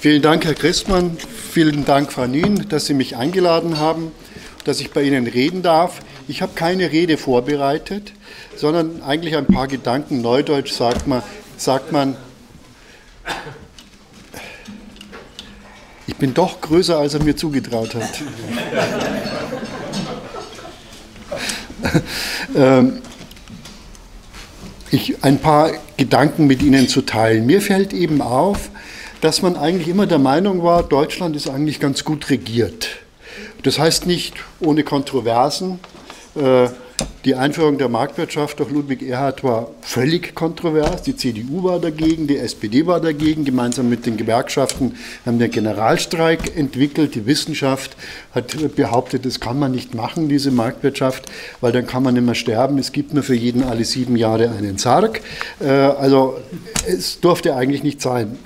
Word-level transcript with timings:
Vielen 0.00 0.22
Dank, 0.22 0.44
Herr 0.44 0.54
Christmann. 0.54 1.16
Vielen 1.50 1.84
Dank, 1.84 2.12
Frau 2.12 2.28
Nien, 2.28 2.68
dass 2.68 2.86
Sie 2.86 2.94
mich 2.94 3.16
eingeladen 3.16 3.78
haben, 3.78 4.12
dass 4.62 4.78
ich 4.78 4.92
bei 4.92 5.02
Ihnen 5.02 5.26
reden 5.26 5.62
darf. 5.62 5.98
Ich 6.28 6.40
habe 6.40 6.52
keine 6.54 6.92
Rede 6.92 7.16
vorbereitet, 7.16 8.12
sondern 8.54 9.02
eigentlich 9.02 9.36
ein 9.36 9.46
paar 9.46 9.66
Gedanken. 9.66 10.22
Neudeutsch 10.22 10.70
sagt 10.70 11.08
man, 11.08 11.24
sagt 11.56 11.90
man 11.90 12.16
ich 16.06 16.14
bin 16.14 16.32
doch 16.32 16.60
größer, 16.60 16.96
als 16.96 17.14
er 17.14 17.24
mir 17.24 17.34
zugetraut 17.34 17.96
hat. 17.96 18.22
ähm, 22.56 23.02
ich, 24.92 25.24
ein 25.24 25.40
paar 25.40 25.72
Gedanken 25.96 26.46
mit 26.46 26.62
Ihnen 26.62 26.88
zu 26.88 27.02
teilen. 27.02 27.46
Mir 27.46 27.60
fällt 27.60 27.92
eben 27.92 28.22
auf, 28.22 28.70
dass 29.20 29.42
man 29.42 29.56
eigentlich 29.56 29.88
immer 29.88 30.06
der 30.06 30.18
Meinung 30.18 30.62
war, 30.62 30.82
Deutschland 30.82 31.36
ist 31.36 31.48
eigentlich 31.48 31.80
ganz 31.80 32.04
gut 32.04 32.30
regiert. 32.30 32.88
Das 33.62 33.78
heißt 33.78 34.06
nicht 34.06 34.34
ohne 34.60 34.84
Kontroversen. 34.84 35.80
Äh, 36.36 36.68
die 37.24 37.34
Einführung 37.34 37.78
der 37.78 37.88
Marktwirtschaft 37.88 38.58
durch 38.58 38.70
Ludwig 38.70 39.02
Erhard 39.02 39.44
war 39.44 39.70
völlig 39.82 40.34
kontrovers. 40.34 41.02
Die 41.02 41.16
CDU 41.16 41.62
war 41.62 41.78
dagegen, 41.78 42.26
die 42.26 42.38
SPD 42.38 42.86
war 42.86 43.00
dagegen. 43.00 43.44
Gemeinsam 43.44 43.88
mit 43.88 44.06
den 44.06 44.16
Gewerkschaften 44.16 44.96
haben 45.26 45.38
den 45.38 45.50
Generalstreik 45.50 46.56
entwickelt. 46.56 47.14
Die 47.14 47.26
Wissenschaft 47.26 47.96
hat 48.34 48.74
behauptet, 48.74 49.26
das 49.26 49.40
kann 49.40 49.58
man 49.58 49.72
nicht 49.72 49.94
machen, 49.94 50.28
diese 50.28 50.50
Marktwirtschaft, 50.50 51.26
weil 51.60 51.72
dann 51.72 51.86
kann 51.86 52.02
man 52.02 52.24
mehr 52.24 52.34
sterben. 52.34 52.78
Es 52.78 52.92
gibt 52.92 53.14
nur 53.14 53.22
für 53.22 53.34
jeden 53.34 53.62
alle 53.62 53.84
sieben 53.84 54.16
Jahre 54.16 54.50
einen 54.50 54.78
Sarg. 54.78 55.20
Äh, 55.60 55.68
also 55.68 56.38
es 56.86 57.20
durfte 57.20 57.54
eigentlich 57.54 57.82
nicht 57.82 58.00
sein. 58.00 58.38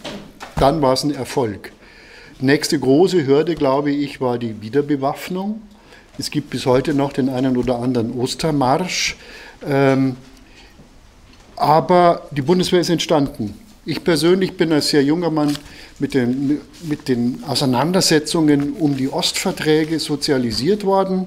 Dann 0.57 0.83
war 0.83 0.93
es 0.93 1.05
ein 1.05 1.15
Erfolg. 1.15 1.73
Nächste 2.41 2.79
große 2.79 3.27
Hürde, 3.27 3.55
glaube 3.55 3.91
ich, 3.91 4.21
war 4.21 4.39
die 4.39 4.61
Wiederbewaffnung. 4.63 5.63
Es 6.19 6.31
gibt 6.31 6.51
bis 6.51 6.67
heute 6.67 6.93
noch 6.93 7.13
den 7.13 7.29
einen 7.29 7.57
oder 7.57 7.79
anderen 7.79 8.13
Ostermarsch. 8.13 9.17
Ähm, 9.67 10.17
aber 11.57 12.29
die 12.33 12.43
Bundeswehr 12.43 12.81
ist 12.81 12.91
entstanden. 12.91 13.55
Ich 13.85 14.05
persönlich 14.05 14.57
bin 14.57 14.73
als 14.73 14.91
sehr 14.91 15.03
junger 15.03 15.31
Mann 15.31 15.57
mit 15.99 16.15
den, 16.15 16.61
mit 16.83 17.09
den 17.09 17.43
Auseinandersetzungen 17.47 18.75
um 18.75 18.97
die 18.97 19.09
Ostverträge 19.09 19.99
sozialisiert 19.99 20.85
worden. 20.85 21.27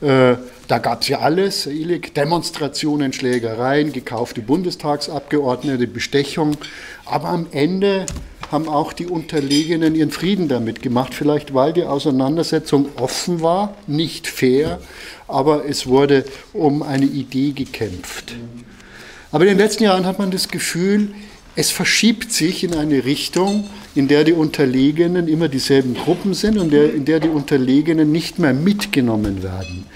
Äh, 0.00 0.36
da 0.66 0.78
gab 0.78 1.02
es 1.02 1.08
ja 1.08 1.20
alles, 1.20 1.68
Demonstrationen, 2.16 3.12
Schlägereien, 3.12 3.92
gekaufte 3.92 4.40
Bundestagsabgeordnete, 4.40 5.86
Bestechung. 5.86 6.56
Aber 7.04 7.28
am 7.28 7.46
Ende 7.52 8.06
haben 8.52 8.68
auch 8.68 8.92
die 8.92 9.06
Unterlegenen 9.06 9.94
ihren 9.94 10.10
Frieden 10.10 10.46
damit 10.46 10.82
gemacht, 10.82 11.14
vielleicht 11.14 11.54
weil 11.54 11.72
die 11.72 11.84
Auseinandersetzung 11.84 12.86
offen 12.96 13.40
war, 13.40 13.74
nicht 13.86 14.26
fair, 14.26 14.78
aber 15.26 15.64
es 15.66 15.86
wurde 15.86 16.24
um 16.52 16.82
eine 16.82 17.06
Idee 17.06 17.52
gekämpft. 17.52 18.34
Aber 19.32 19.44
in 19.44 19.48
den 19.48 19.58
letzten 19.58 19.84
Jahren 19.84 20.04
hat 20.04 20.18
man 20.18 20.30
das 20.30 20.48
Gefühl, 20.48 21.14
es 21.56 21.70
verschiebt 21.70 22.32
sich 22.32 22.64
in 22.64 22.74
eine 22.74 23.04
Richtung, 23.04 23.68
in 23.94 24.08
der 24.08 24.24
die 24.24 24.32
Unterlegenen 24.32 25.28
immer 25.28 25.48
dieselben 25.48 25.94
Gruppen 25.94 26.34
sind 26.34 26.58
und 26.58 26.72
in 26.72 27.04
der 27.04 27.20
die 27.20 27.28
Unterlegenen 27.28 28.12
nicht 28.12 28.38
mehr 28.38 28.54
mitgenommen 28.54 29.42
werden. 29.42 29.86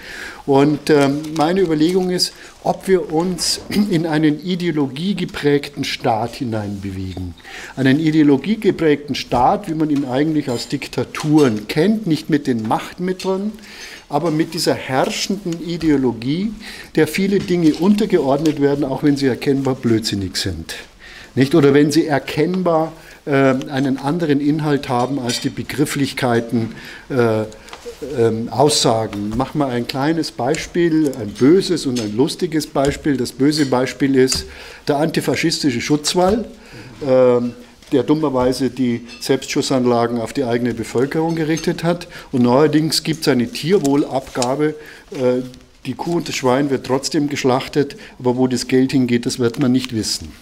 Und 0.47 0.89
ähm, 0.89 1.19
meine 1.35 1.59
Überlegung 1.59 2.09
ist, 2.09 2.31
ob 2.63 2.87
wir 2.87 3.13
uns 3.13 3.59
in 3.69 4.07
einen 4.07 4.43
ideologiegeprägten 4.43 5.83
Staat 5.83 6.35
hineinbewegen. 6.35 7.35
Einen 7.75 7.99
ideologiegeprägten 7.99 9.13
Staat, 9.13 9.69
wie 9.69 9.75
man 9.75 9.89
ihn 9.89 10.05
eigentlich 10.05 10.49
aus 10.49 10.69
Diktaturen 10.69 11.67
kennt, 11.67 12.07
nicht 12.07 12.29
mit 12.29 12.47
den 12.47 12.65
Machtmitteln, 12.65 13.51
aber 14.07 14.31
mit 14.31 14.53
dieser 14.53 14.73
herrschenden 14.73 15.61
Ideologie, 15.67 16.53
der 16.95 17.07
viele 17.07 17.39
Dinge 17.39 17.73
untergeordnet 17.73 18.61
werden, 18.61 18.85
auch 18.85 19.03
wenn 19.03 19.17
sie 19.17 19.27
erkennbar 19.27 19.75
blödsinnig 19.75 20.37
sind. 20.37 20.75
Nicht? 21.35 21.55
Oder 21.55 21.73
wenn 21.73 21.91
sie 21.91 22.07
erkennbar 22.07 22.93
äh, 23.25 23.31
einen 23.31 23.97
anderen 23.97 24.39
Inhalt 24.39 24.87
haben 24.87 25.19
als 25.19 25.41
die 25.41 25.49
Begrifflichkeiten 25.49 26.73
äh, 27.09 27.43
ähm, 28.17 28.49
Aussagen. 28.49 29.33
Mach 29.35 29.53
mal 29.53 29.69
ein 29.69 29.87
kleines 29.87 30.31
Beispiel, 30.31 31.11
ein 31.19 31.29
böses 31.29 31.85
und 31.85 31.99
ein 31.99 32.15
lustiges 32.15 32.67
Beispiel. 32.67 33.17
Das 33.17 33.31
böse 33.31 33.65
Beispiel 33.65 34.15
ist 34.15 34.45
der 34.87 34.97
antifaschistische 34.97 35.81
Schutzwall, 35.81 36.45
ähm, 37.07 37.53
der 37.91 38.03
dummerweise 38.03 38.69
die 38.69 39.07
Selbstschussanlagen 39.21 40.19
auf 40.19 40.33
die 40.33 40.43
eigene 40.43 40.73
Bevölkerung 40.73 41.35
gerichtet 41.35 41.83
hat. 41.83 42.07
Und 42.31 42.43
neuerdings 42.43 43.03
gibt 43.03 43.21
es 43.21 43.27
eine 43.27 43.47
Tierwohlabgabe. 43.47 44.75
Äh, 45.11 45.43
die 45.85 45.93
Kuh 45.93 46.17
und 46.17 46.27
das 46.27 46.35
Schwein 46.35 46.69
wird 46.69 46.85
trotzdem 46.85 47.29
geschlachtet, 47.29 47.95
aber 48.19 48.35
wo 48.35 48.47
das 48.47 48.67
Geld 48.67 48.91
hingeht, 48.91 49.25
das 49.25 49.39
wird 49.39 49.59
man 49.59 49.71
nicht 49.71 49.95
wissen. 49.95 50.33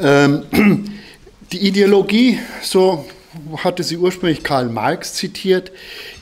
Ähm, 0.00 0.44
die 1.52 1.66
Ideologie, 1.66 2.38
so 2.62 3.04
hatte 3.58 3.82
sie 3.82 3.96
ursprünglich 3.96 4.42
Karl 4.42 4.68
Marx 4.68 5.14
zitiert, 5.14 5.72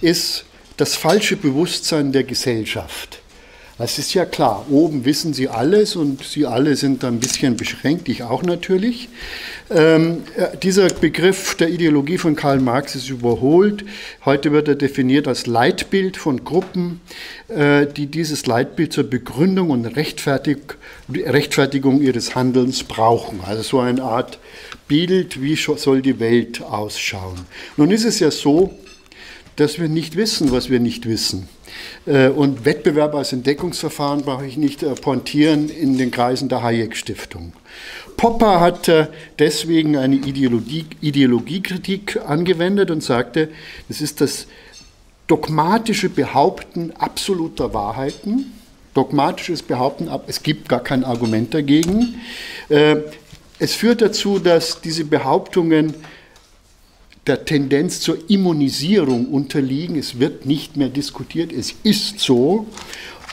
ist 0.00 0.44
das 0.76 0.94
falsche 0.94 1.36
Bewusstsein 1.36 2.12
der 2.12 2.24
Gesellschaft. 2.24 3.20
Das 3.78 3.98
ist 3.98 4.14
ja 4.14 4.24
klar, 4.24 4.64
oben 4.70 5.04
wissen 5.04 5.34
Sie 5.34 5.50
alles 5.50 5.96
und 5.96 6.24
Sie 6.24 6.46
alle 6.46 6.76
sind 6.76 7.02
da 7.02 7.08
ein 7.08 7.20
bisschen 7.20 7.58
beschränkt, 7.58 8.08
ich 8.08 8.22
auch 8.22 8.42
natürlich. 8.42 9.10
Ähm, 9.68 10.22
äh, 10.34 10.56
dieser 10.56 10.88
Begriff 10.88 11.56
der 11.56 11.68
Ideologie 11.68 12.16
von 12.16 12.36
Karl 12.36 12.58
Marx 12.60 12.94
ist 12.94 13.10
überholt. 13.10 13.84
Heute 14.24 14.52
wird 14.52 14.68
er 14.68 14.76
definiert 14.76 15.28
als 15.28 15.46
Leitbild 15.46 16.16
von 16.16 16.42
Gruppen, 16.42 17.02
äh, 17.48 17.86
die 17.86 18.06
dieses 18.06 18.46
Leitbild 18.46 18.94
zur 18.94 19.04
Begründung 19.04 19.68
und 19.68 19.84
Rechtfertig 19.84 20.58
Rechtfertigung 21.12 22.00
ihres 22.00 22.34
Handelns 22.34 22.82
brauchen. 22.82 23.40
Also 23.46 23.62
so 23.62 23.80
eine 23.80 24.02
Art 24.02 24.38
Bild, 24.88 25.42
wie 25.42 25.54
soll 25.54 26.00
die 26.00 26.18
Welt 26.18 26.62
ausschauen. 26.62 27.40
Nun 27.76 27.90
ist 27.90 28.06
es 28.06 28.20
ja 28.20 28.30
so, 28.30 28.72
dass 29.56 29.78
wir 29.78 29.88
nicht 29.88 30.16
wissen, 30.16 30.52
was 30.52 30.70
wir 30.70 30.80
nicht 30.80 31.06
wissen. 31.06 31.48
Äh, 32.06 32.28
und 32.28 32.64
Wettbewerb 32.64 33.14
als 33.14 33.32
Entdeckungsverfahren 33.32 34.22
brauche 34.22 34.46
ich 34.46 34.56
nicht 34.56 34.82
äh, 34.82 34.94
pointieren 34.94 35.68
in 35.68 35.98
den 35.98 36.10
Kreisen 36.10 36.48
der 36.48 36.62
Hayek-Stiftung. 36.62 37.52
Popper 38.16 38.60
hat 38.60 38.88
äh, 38.88 39.08
deswegen 39.38 39.96
eine 39.96 40.16
Ideologie, 40.16 40.86
Ideologiekritik 41.00 42.20
angewendet 42.26 42.90
und 42.90 43.02
sagte, 43.02 43.48
es 43.88 44.00
ist 44.00 44.20
das 44.20 44.46
dogmatische 45.26 46.08
Behaupten 46.08 46.92
absoluter 46.92 47.74
Wahrheiten, 47.74 48.52
dogmatisches 48.94 49.62
Behaupten, 49.62 50.08
es 50.26 50.42
gibt 50.42 50.68
gar 50.68 50.82
kein 50.82 51.04
Argument 51.04 51.52
dagegen. 51.52 52.14
Es 53.58 53.74
führt 53.74 54.00
dazu, 54.00 54.38
dass 54.38 54.80
diese 54.80 55.04
Behauptungen 55.04 55.94
der 57.26 57.44
Tendenz 57.44 58.00
zur 58.00 58.30
Immunisierung 58.30 59.26
unterliegen. 59.26 59.96
Es 59.96 60.20
wird 60.20 60.46
nicht 60.46 60.76
mehr 60.76 60.88
diskutiert, 60.88 61.52
es 61.52 61.74
ist 61.82 62.20
so. 62.20 62.66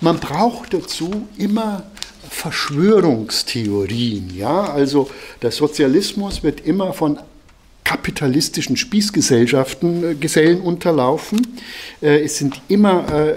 Man 0.02 0.20
braucht 0.20 0.74
dazu 0.74 1.28
immer 1.38 1.84
Verschwörungstheorien. 2.30 4.36
Ja? 4.36 4.74
Also 4.74 5.10
der 5.42 5.52
Sozialismus 5.52 6.44
wird 6.44 6.62
immer 6.62 6.94
von 6.94 7.20
kapitalistischen 7.84 8.78
Spießgesellschaften, 8.78 10.12
äh, 10.12 10.16
Gesellen 10.16 10.62
unterlaufen. 10.62 11.60
Äh, 12.02 12.24
es 12.24 12.38
sind 12.38 12.62
immer 12.70 13.06
äh, 13.14 13.36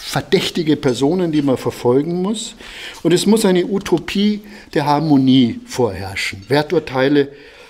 verdächtige 0.00 0.76
Personen, 0.76 1.30
die 1.30 1.42
man 1.42 1.58
verfolgen 1.58 2.22
muss. 2.22 2.54
Und 3.02 3.12
es 3.12 3.26
muss 3.26 3.44
eine 3.44 3.66
Utopie 3.66 4.40
der 4.74 4.86
Harmonie 4.86 5.60
vorherrschen. 5.66 6.44
Werturteile 6.48 7.20
äh, 7.20 7.28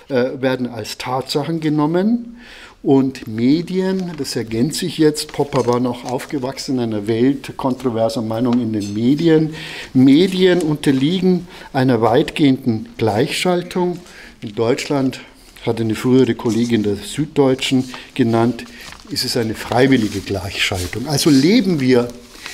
werden 0.09 0.67
als 0.67 0.97
Tatsachen 0.97 1.59
genommen. 1.59 2.37
Und 2.81 3.27
Medien, 3.27 4.13
das 4.17 4.37
ergänzt 4.37 4.79
sich 4.79 4.97
jetzt, 4.97 5.33
Popper 5.33 5.65
war 5.65 5.81
noch 5.81 6.05
aufgewachsen 6.05 6.75
in 6.75 6.81
einer 6.81 7.07
Welt 7.07 7.57
kontroverser 7.57 8.21
Meinung 8.21 8.61
in 8.61 8.71
den 8.71 8.93
Medien. 8.93 9.53
Medien 9.93 10.61
unterliegen 10.61 11.47
einer 11.73 12.01
weitgehenden 12.01 12.87
Gleichschaltung. 12.97 13.99
In 14.41 14.55
Deutschland 14.55 15.19
hat 15.65 15.81
eine 15.81 15.93
frühere 15.93 16.35
Kollegin 16.35 16.83
der 16.83 16.95
Süddeutschen 16.95 17.83
genannt, 18.13 18.63
ist 19.09 19.25
es 19.25 19.35
eine 19.35 19.55
freiwillige 19.55 20.21
Gleichschaltung. 20.21 21.07
Also 21.07 21.29
leben 21.29 21.81
wir 21.81 22.07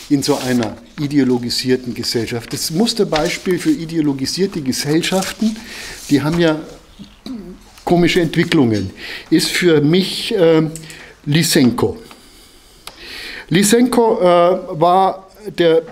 in 0.10 0.24
so 0.24 0.38
einer 0.38 0.78
ideologisierten 1.00 1.94
Gesellschaft. 1.94 2.52
Das 2.52 2.72
Musterbeispiel 2.72 3.60
für 3.60 3.72
ideologisierte 3.72 4.62
Gesellschaften, 4.62 5.56
die 6.10 6.24
haben 6.24 6.40
ja 6.40 6.60
komische 7.86 8.20
Entwicklungen, 8.20 8.90
ist 9.30 9.52
für 9.52 9.80
mich 9.80 10.36
äh, 10.36 10.64
Lysenko. 11.26 11.98
Lysenko 13.50 14.20
äh, 14.20 14.26
war 14.80 15.30
der 15.58 15.84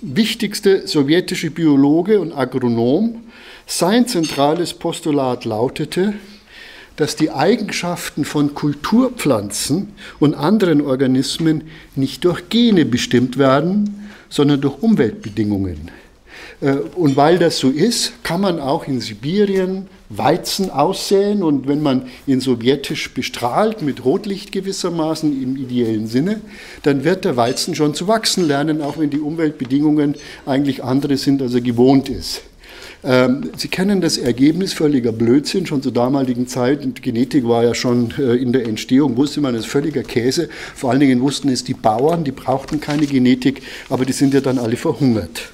wichtigste 0.00 0.86
sowjetische 0.86 1.50
Biologe 1.50 2.20
und 2.20 2.32
Agronom. 2.32 3.24
Sein 3.66 4.06
zentrales 4.06 4.72
Postulat 4.72 5.44
lautete, 5.44 6.14
dass 6.96 7.16
die 7.16 7.30
Eigenschaften 7.30 8.24
von 8.24 8.54
Kulturpflanzen 8.54 9.92
und 10.18 10.34
anderen 10.34 10.80
Organismen 10.80 11.64
nicht 11.94 12.24
durch 12.24 12.48
Gene 12.48 12.84
bestimmt 12.84 13.38
werden, 13.38 14.08
sondern 14.28 14.60
durch 14.60 14.82
Umweltbedingungen. 14.82 15.90
Äh, 16.60 16.72
und 16.94 17.16
weil 17.16 17.38
das 17.38 17.58
so 17.58 17.70
ist, 17.70 18.22
kann 18.22 18.40
man 18.40 18.60
auch 18.60 18.86
in 18.86 19.00
Sibirien 19.00 19.86
Weizen 20.10 20.70
aussäen 20.70 21.42
und 21.42 21.68
wenn 21.68 21.82
man 21.82 22.06
ihn 22.26 22.40
sowjetisch 22.40 23.12
bestrahlt, 23.12 23.82
mit 23.82 24.04
Rotlicht 24.04 24.52
gewissermaßen 24.52 25.42
im 25.42 25.56
ideellen 25.56 26.06
Sinne, 26.06 26.40
dann 26.82 27.04
wird 27.04 27.26
der 27.26 27.36
Weizen 27.36 27.74
schon 27.74 27.94
zu 27.94 28.08
wachsen 28.08 28.46
lernen, 28.46 28.80
auch 28.80 28.98
wenn 28.98 29.10
die 29.10 29.20
Umweltbedingungen 29.20 30.14
eigentlich 30.46 30.82
andere 30.82 31.18
sind, 31.18 31.42
als 31.42 31.52
er 31.52 31.60
gewohnt 31.60 32.08
ist. 32.08 32.40
Ähm, 33.04 33.50
Sie 33.56 33.68
kennen 33.68 34.00
das 34.00 34.16
Ergebnis 34.16 34.72
völliger 34.72 35.12
Blödsinn 35.12 35.66
schon 35.66 35.82
zur 35.82 35.92
damaligen 35.92 36.48
Zeit. 36.48 36.84
Und 36.84 37.02
Genetik 37.02 37.46
war 37.46 37.62
ja 37.62 37.74
schon 37.74 38.12
äh, 38.18 38.34
in 38.34 38.52
der 38.52 38.66
Entstehung, 38.66 39.16
wusste 39.16 39.40
man, 39.40 39.54
es 39.54 39.66
ist 39.66 39.70
völliger 39.70 40.02
Käse. 40.02 40.48
Vor 40.74 40.90
allen 40.90 41.00
Dingen 41.00 41.20
wussten 41.20 41.48
es 41.48 41.62
die 41.62 41.74
Bauern, 41.74 42.24
die 42.24 42.32
brauchten 42.32 42.80
keine 42.80 43.06
Genetik, 43.06 43.62
aber 43.88 44.04
die 44.04 44.12
sind 44.12 44.34
ja 44.34 44.40
dann 44.40 44.58
alle 44.58 44.76
verhungert. 44.76 45.50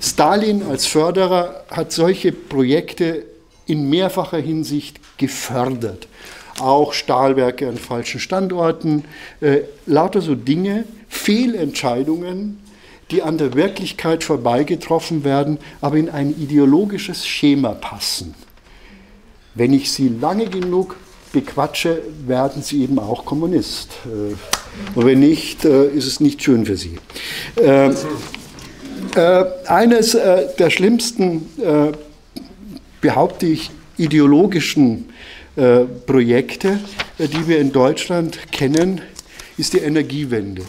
Stalin 0.00 0.62
als 0.62 0.86
Förderer 0.86 1.64
hat 1.70 1.92
solche 1.92 2.32
Projekte 2.32 3.24
in 3.66 3.88
mehrfacher 3.88 4.38
Hinsicht 4.38 5.00
gefördert. 5.18 6.08
Auch 6.60 6.92
Stahlwerke 6.92 7.68
an 7.68 7.76
falschen 7.76 8.20
Standorten, 8.20 9.04
äh, 9.40 9.60
lauter 9.86 10.20
so 10.20 10.34
Dinge, 10.34 10.84
Fehlentscheidungen, 11.08 12.58
die 13.10 13.22
an 13.22 13.38
der 13.38 13.54
Wirklichkeit 13.54 14.24
vorbeigetroffen 14.24 15.24
werden, 15.24 15.58
aber 15.80 15.96
in 15.96 16.08
ein 16.08 16.30
ideologisches 16.30 17.26
Schema 17.26 17.70
passen. 17.70 18.34
Wenn 19.54 19.72
ich 19.72 19.92
sie 19.92 20.08
lange 20.08 20.46
genug 20.46 20.96
bequatsche, 21.32 22.02
werden 22.26 22.62
sie 22.62 22.82
eben 22.82 22.98
auch 22.98 23.24
Kommunist. 23.24 23.90
Äh, 24.06 24.34
und 24.94 25.06
wenn 25.06 25.20
nicht, 25.20 25.64
äh, 25.64 25.88
ist 25.88 26.06
es 26.06 26.20
nicht 26.20 26.42
schön 26.42 26.66
für 26.66 26.76
sie. 26.76 26.98
Äh, 27.56 27.90
äh 29.14 29.44
eines 29.66 30.14
äh, 30.14 30.46
der 30.58 30.70
schlimmsten 30.70 31.48
äh, 31.62 31.92
behaupte 33.00 33.46
ich, 33.46 33.70
ideologischen 33.96 35.10
äh, 35.56 35.80
Projekte, 36.06 36.80
äh, 37.18 37.28
die 37.28 37.46
wir 37.48 37.58
in 37.58 37.72
Deutschland 37.72 38.38
kennen, 38.50 39.00
ist 39.56 39.72
die 39.72 39.78
Energiewende. 39.78 40.62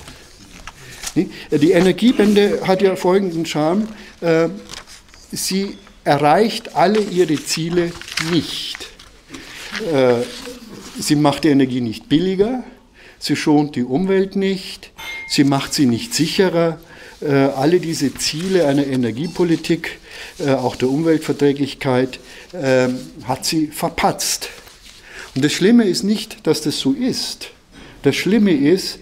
Die 1.49 1.71
Energiewende 1.71 2.61
hat 2.67 2.83
ja 2.83 2.95
folgenden 2.95 3.45
Charme. 3.45 3.87
Äh, 4.21 4.49
sie 5.31 5.77
erreicht 6.03 6.75
alle 6.75 6.99
ihre 6.99 7.43
Ziele 7.43 7.91
nicht. 8.31 8.87
Äh, 9.91 10.23
sie 10.99 11.15
macht 11.15 11.43
die 11.43 11.49
Energie 11.49 11.81
nicht 11.81 12.07
billiger, 12.07 12.63
sie 13.19 13.35
schont 13.35 13.75
die 13.75 13.83
Umwelt 13.83 14.35
nicht, 14.35 14.91
sie 15.27 15.43
macht 15.43 15.73
sie 15.73 15.85
nicht 15.85 16.13
sicherer, 16.13 16.77
äh, 16.79 16.86
alle 17.25 17.79
diese 17.79 18.13
Ziele 18.13 18.67
einer 18.67 18.85
Energiepolitik, 18.85 19.99
äh, 20.39 20.51
auch 20.51 20.75
der 20.75 20.89
Umweltverträglichkeit, 20.89 22.19
ähm, 22.53 22.99
hat 23.23 23.45
sie 23.45 23.67
verpatzt. 23.67 24.49
Und 25.35 25.43
das 25.43 25.51
Schlimme 25.51 25.85
ist 25.85 26.03
nicht, 26.03 26.45
dass 26.47 26.61
das 26.61 26.79
so 26.79 26.93
ist. 26.93 27.49
Das 28.03 28.15
Schlimme 28.15 28.53
ist, 28.53 28.99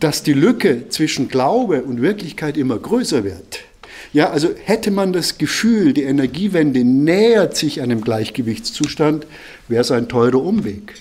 dass 0.00 0.22
die 0.22 0.32
Lücke 0.32 0.88
zwischen 0.88 1.28
Glaube 1.28 1.82
und 1.82 2.02
Wirklichkeit 2.02 2.56
immer 2.56 2.78
größer 2.78 3.24
wird. 3.24 3.60
Ja, 4.12 4.30
also 4.30 4.50
hätte 4.64 4.90
man 4.90 5.12
das 5.12 5.38
Gefühl, 5.38 5.92
die 5.92 6.02
Energiewende 6.02 6.84
nähert 6.84 7.56
sich 7.56 7.80
einem 7.80 8.00
Gleichgewichtszustand, 8.00 9.26
wäre 9.66 9.80
es 9.80 9.90
ein 9.90 10.08
teurer 10.08 10.42
Umweg. 10.42 10.94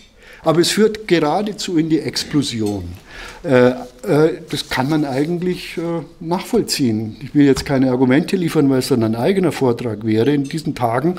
Aber 0.43 0.59
es 0.59 0.69
führt 0.69 1.07
geradezu 1.07 1.77
in 1.77 1.89
die 1.89 1.99
Explosion. 1.99 2.83
Äh, 3.43 3.69
äh, 3.69 4.41
das 4.49 4.69
kann 4.69 4.89
man 4.89 5.05
eigentlich 5.05 5.77
äh, 5.77 6.01
nachvollziehen. 6.19 7.17
Ich 7.21 7.35
will 7.35 7.45
jetzt 7.45 7.65
keine 7.65 7.91
Argumente 7.91 8.35
liefern, 8.35 8.69
weil 8.69 8.79
es 8.79 8.89
dann 8.89 9.03
ein 9.03 9.15
eigener 9.15 9.51
Vortrag 9.51 10.05
wäre. 10.05 10.33
In 10.33 10.43
diesen 10.43 10.75
Tagen 10.75 11.15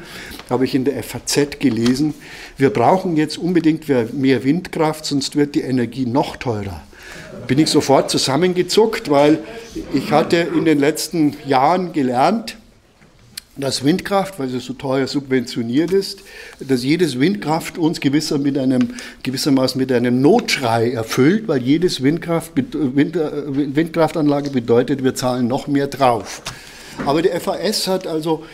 habe 0.50 0.64
ich 0.64 0.74
in 0.74 0.84
der 0.84 1.02
FAZ 1.02 1.58
gelesen, 1.58 2.14
wir 2.56 2.70
brauchen 2.70 3.16
jetzt 3.16 3.38
unbedingt 3.38 3.88
mehr 3.88 4.44
Windkraft, 4.44 5.06
sonst 5.06 5.36
wird 5.36 5.54
die 5.54 5.62
Energie 5.62 6.06
noch 6.06 6.36
teurer 6.36 6.82
bin 7.46 7.58
ich 7.58 7.68
sofort 7.68 8.10
zusammengezuckt, 8.10 9.10
weil 9.10 9.38
ich 9.92 10.10
hatte 10.12 10.36
in 10.36 10.64
den 10.64 10.78
letzten 10.78 11.36
Jahren 11.46 11.92
gelernt, 11.92 12.56
dass 13.56 13.84
Windkraft, 13.84 14.38
weil 14.38 14.48
sie 14.48 14.58
so 14.58 14.72
teuer 14.72 15.06
subventioniert 15.06 15.92
ist, 15.92 16.20
dass 16.60 16.82
jedes 16.82 17.20
Windkraft 17.20 17.78
uns 17.78 18.00
gewisser 18.00 18.38
mit 18.38 18.58
einem, 18.58 18.94
gewissermaßen 19.22 19.78
mit 19.78 19.92
einem 19.92 20.20
Notschrei 20.20 20.90
erfüllt, 20.90 21.46
weil 21.46 21.62
jedes 21.62 22.02
Windkraft, 22.02 22.52
Wind, 22.56 23.14
Windkraftanlage 23.16 24.50
bedeutet, 24.50 25.04
wir 25.04 25.14
zahlen 25.14 25.46
noch 25.46 25.66
mehr 25.68 25.86
drauf. 25.86 26.42
Aber 27.06 27.22
die 27.22 27.28
FAS 27.28 27.86
hat 27.86 28.06
also 28.06 28.44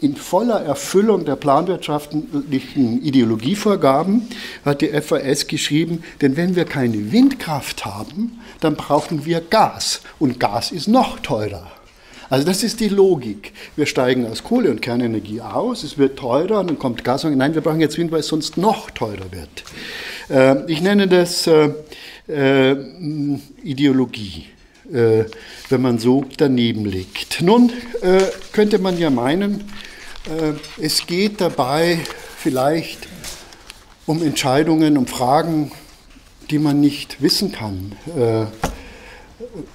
in 0.00 0.14
voller 0.14 0.60
Erfüllung 0.60 1.24
der 1.24 1.36
planwirtschaftlichen 1.36 3.02
Ideologievorgaben 3.02 4.28
hat 4.64 4.82
die 4.82 4.88
FAS 4.88 5.46
geschrieben, 5.46 6.02
denn 6.20 6.36
wenn 6.36 6.54
wir 6.54 6.66
keine 6.66 7.12
Windkraft 7.12 7.86
haben, 7.86 8.38
dann 8.60 8.76
brauchen 8.76 9.24
wir 9.24 9.40
Gas 9.40 10.02
und 10.18 10.38
Gas 10.38 10.70
ist 10.70 10.86
noch 10.86 11.20
teurer. 11.20 11.70
Also 12.30 12.46
das 12.46 12.62
ist 12.62 12.78
die 12.78 12.88
Logik. 12.88 13.52
Wir 13.74 13.86
steigen 13.86 14.24
aus 14.24 14.44
Kohle- 14.44 14.70
und 14.70 14.80
Kernenergie 14.80 15.40
aus, 15.40 15.82
es 15.82 15.98
wird 15.98 16.16
teurer, 16.16 16.62
dann 16.62 16.78
kommt 16.78 17.02
Gas 17.02 17.24
und 17.24 17.36
nein, 17.36 17.54
wir 17.54 17.60
brauchen 17.60 17.80
jetzt 17.80 17.98
Wind, 17.98 18.12
weil 18.12 18.20
es 18.20 18.28
sonst 18.28 18.56
noch 18.56 18.90
teurer 18.92 19.32
wird. 19.32 19.64
Äh, 20.30 20.70
ich 20.70 20.80
nenne 20.80 21.08
das 21.08 21.48
äh, 21.48 21.70
äh, 22.28 22.76
Ideologie, 23.64 24.46
wenn 24.92 25.82
man 25.82 26.00
so 26.00 26.24
daneben 26.36 26.84
liegt. 26.84 27.42
Nun 27.42 27.70
könnte 28.50 28.80
man 28.80 28.98
ja 28.98 29.08
meinen, 29.08 29.62
es 30.82 31.06
geht 31.06 31.40
dabei 31.40 32.00
vielleicht 32.36 33.06
um 34.04 34.20
Entscheidungen, 34.20 34.98
um 34.98 35.06
Fragen, 35.06 35.70
die 36.50 36.58
man 36.58 36.80
nicht 36.80 37.22
wissen 37.22 37.52
kann 37.52 37.92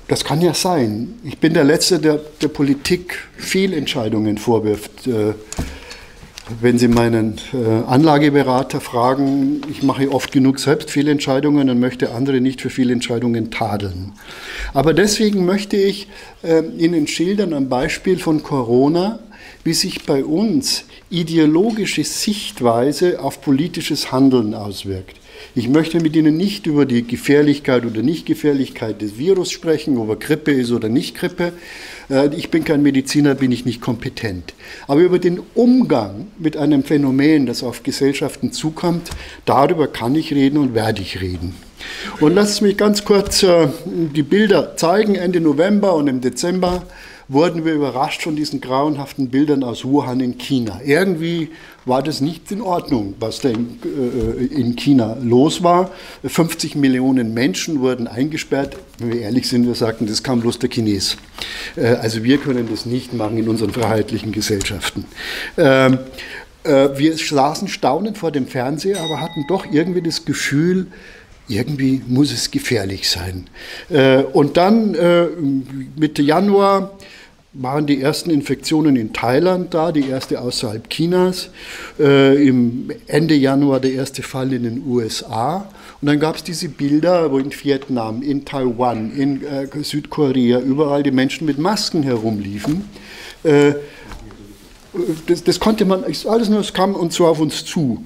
das 0.08 0.24
kann 0.24 0.42
ja 0.42 0.54
sein. 0.54 1.16
Ich 1.24 1.40
bin 1.40 1.54
der 1.54 1.64
Letzte, 1.64 2.00
der 2.00 2.20
der 2.42 2.48
Politik 2.48 3.18
Fehlentscheidungen 3.38 4.38
vorwirft. 4.38 5.08
Äh, 5.08 5.34
wenn 6.62 6.78
Sie 6.78 6.88
meinen 6.88 7.40
äh, 7.54 7.88
Anlageberater 7.88 8.80
fragen, 8.80 9.62
ich 9.72 9.82
mache 9.82 10.12
oft 10.12 10.32
genug 10.32 10.60
selbst 10.60 10.92
Fehlentscheidungen 10.92 11.72
und 11.72 11.80
möchte 11.80 12.12
andere 12.12 12.40
nicht 12.40 12.62
für 12.62 12.70
Fehlentscheidungen 12.70 13.50
tadeln. 13.50 14.14
Aber 14.74 14.94
deswegen 14.94 15.46
möchte 15.46 15.76
ich 15.76 16.08
äh, 16.44 16.62
Ihnen 16.78 17.08
schildern 17.08 17.54
am 17.54 17.68
Beispiel 17.68 18.20
von 18.20 18.44
Corona, 18.44 19.20
wie 19.64 19.74
sich 19.74 20.06
bei 20.06 20.24
uns 20.24 20.86
ideologische 21.10 22.04
Sichtweise 22.04 23.20
auf 23.20 23.42
politisches 23.42 24.12
Handeln 24.12 24.54
auswirkt. 24.54 25.18
Ich 25.54 25.70
möchte 25.70 26.00
mit 26.00 26.16
Ihnen 26.16 26.38
nicht 26.38 26.66
über 26.66 26.86
die 26.86 27.06
Gefährlichkeit 27.06 27.86
oder 27.86 28.02
Nichtgefährlichkeit 28.02 29.02
des 29.02 29.18
Virus 29.18 29.52
sprechen, 29.52 29.98
ob 29.98 30.10
er 30.10 30.16
Grippe 30.16 30.52
ist 30.52 30.72
oder 30.72 30.90
nicht 30.90 31.16
Grippe. 31.16 31.54
Äh, 32.10 32.30
ich 32.36 32.50
bin 32.50 32.64
kein 32.64 32.82
Mediziner, 32.82 33.36
bin 33.36 33.52
ich 33.52 33.66
nicht 33.66 33.82
kompetent. 33.82 34.54
Aber 34.88 35.02
über 35.02 35.20
den 35.20 35.40
Umgang 35.54 36.28
mit 36.40 36.58
einem 36.58 36.84
Phänomen, 36.84 37.46
das 37.46 37.64
auf 37.64 37.84
Gesellschaften 37.84 38.52
zukommt, 38.52 39.10
darüber 39.46 39.88
kann 39.88 40.16
ich 40.16 40.34
reden 40.34 40.58
und 40.58 40.74
werde 40.74 41.02
ich 41.02 41.22
reden. 41.22 41.56
Und 42.20 42.36
Sie 42.48 42.64
mich 42.64 42.78
ganz 42.78 43.06
kurz 43.06 43.44
äh, 43.44 43.68
die 43.86 44.24
Bilder 44.24 44.76
zeigen. 44.78 45.16
Ende 45.16 45.42
November 45.42 45.96
und 45.96 46.08
im 46.08 46.22
Dezember 46.22 46.84
wurden 47.28 47.66
wir 47.66 47.74
überrascht 47.74 48.22
von 48.22 48.36
diesen 48.36 48.62
grauenhaften 48.62 49.30
Bildern 49.30 49.64
aus 49.64 49.84
Wuhan 49.84 50.20
in 50.20 50.38
China. 50.38 50.80
Irgendwie 50.84 51.50
war 51.86 52.04
das 52.04 52.22
nicht 52.22 52.52
in 52.52 52.62
Ordnung, 52.62 53.16
was 53.20 53.40
da 53.40 53.50
in, 53.50 53.80
äh, 53.84 54.46
in 54.46 54.76
China 54.76 55.18
los 55.22 55.64
war. 55.64 55.92
50 56.24 56.76
Millionen 56.76 57.34
Menschen 57.34 57.80
wurden 57.80 58.08
eingesperrt. 58.08 58.76
Wenn 59.00 59.14
wir 59.14 59.22
ehrlich 59.22 59.48
sind, 59.48 59.66
wir 59.66 59.76
sagten, 59.76 60.08
das 60.08 60.24
kam 60.24 60.42
bloß 60.42 60.60
der 60.60 60.70
Chines. 60.70 61.18
Äh, 61.76 61.88
also 61.88 62.24
wir 62.24 62.38
können 62.38 62.68
das 62.70 62.86
nicht 62.86 63.14
machen 63.14 63.38
in 63.38 63.50
unseren 63.50 63.72
freiheitlichen 63.72 64.32
Gesellschaften. 64.32 65.06
Ähm, 65.58 66.00
äh, 66.64 66.90
wir 66.98 67.18
saßen 67.18 67.68
staunend 67.68 68.18
vor 68.18 68.32
dem 68.32 68.48
Fernseher, 68.48 69.00
aber 69.00 69.22
hatten 69.22 69.46
doch 69.48 69.66
irgendwie 69.72 70.02
das 70.02 70.26
Gefühl, 70.26 70.88
irgendwie 71.48 72.02
muss 72.08 72.32
es 72.32 72.50
gefährlich 72.50 73.10
sein. 73.10 73.48
Äh, 73.90 74.24
und 74.24 74.58
dann 74.58 74.96
äh, 74.96 75.28
Mitte 75.96 76.22
Januar 76.22 76.98
waren 77.58 77.86
die 77.86 78.02
ersten 78.02 78.30
Infektionen 78.30 78.96
in 78.96 79.14
Thailand 79.14 79.74
da, 79.74 79.92
die 79.92 80.08
erste 80.08 80.42
außerhalb 80.42 80.90
Chinas. 80.90 81.50
Äh, 82.00 82.48
Im 82.48 82.92
Ende 83.08 83.36
Januar 83.36 83.80
der 83.80 83.94
erste 83.94 84.24
Fall 84.24 84.52
in 84.54 84.64
den 84.64 84.86
USA. 84.86 85.70
Und 86.02 86.08
dann 86.08 86.20
gab 86.20 86.36
es 86.36 86.44
diese 86.44 86.70
Bilder, 86.70 87.32
wo 87.32 87.38
in 87.38 87.52
Vietnam, 87.52 88.22
in 88.22 88.46
Taiwan, 88.46 89.12
in 89.16 89.44
äh, 89.44 89.68
Südkorea 89.82 90.60
überall 90.60 91.04
die 91.04 91.12
Menschen 91.12 91.46
mit 91.46 91.58
Masken 91.58 92.04
herumliefen. 92.04 92.90
Äh, 93.44 93.74
das, 95.28 95.44
das, 95.44 95.60
konnte 95.60 95.86
man, 95.86 96.04
alles 96.04 96.50
nur, 96.50 96.60
es 96.60 96.74
kam 96.74 96.96
und 96.96 97.14
so 97.14 97.26
auf 97.26 97.40
uns 97.40 97.66
zu. 97.66 98.04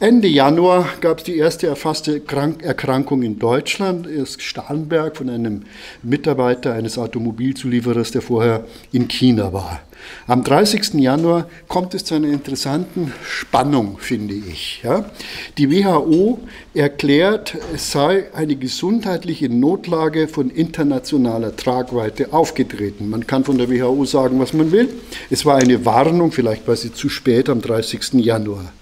Ende 0.00 0.28
Januar 0.28 0.90
gab 1.00 1.18
es 1.18 1.24
die 1.24 1.36
erste 1.36 1.66
erfasste 1.66 2.22
Erkrankung 2.62 3.22
in 3.24 3.40
Deutschland. 3.40 4.06
Erst 4.06 4.42
Starnberg 4.42 5.16
von 5.16 5.28
einem 5.28 5.62
Mitarbeiter 6.04 6.72
eines 6.72 6.98
Automobilzulieferers, 6.98 8.12
der 8.12 8.22
vorher 8.22 8.64
in 8.92 9.08
China 9.08 9.52
war. 9.52 9.80
Am 10.28 10.44
30. 10.44 10.94
Januar 10.94 11.48
kommt 11.66 11.94
es 11.94 12.04
zu 12.04 12.14
einer 12.14 12.28
interessanten 12.28 13.12
Spannung, 13.24 13.98
finde 13.98 14.34
ich. 14.34 14.82
Ja. 14.84 15.10
Die 15.58 15.68
WHO 15.68 16.38
erklärt, 16.74 17.56
es 17.74 17.90
sei 17.90 18.26
eine 18.34 18.54
gesundheitliche 18.54 19.48
Notlage 19.48 20.28
von 20.28 20.48
internationaler 20.48 21.56
Tragweite 21.56 22.32
aufgetreten. 22.32 23.10
Man 23.10 23.26
kann 23.26 23.42
von 23.42 23.58
der 23.58 23.68
WHO 23.68 24.04
sagen, 24.04 24.38
was 24.38 24.52
man 24.52 24.70
will. 24.70 24.90
Es 25.28 25.44
war 25.44 25.56
eine 25.56 25.84
Warnung, 25.84 26.30
vielleicht 26.30 26.68
war 26.68 26.76
sie 26.76 26.92
zu 26.92 27.08
spät 27.08 27.48
am 27.48 27.60
30. 27.60 28.12
Januar. 28.12 28.72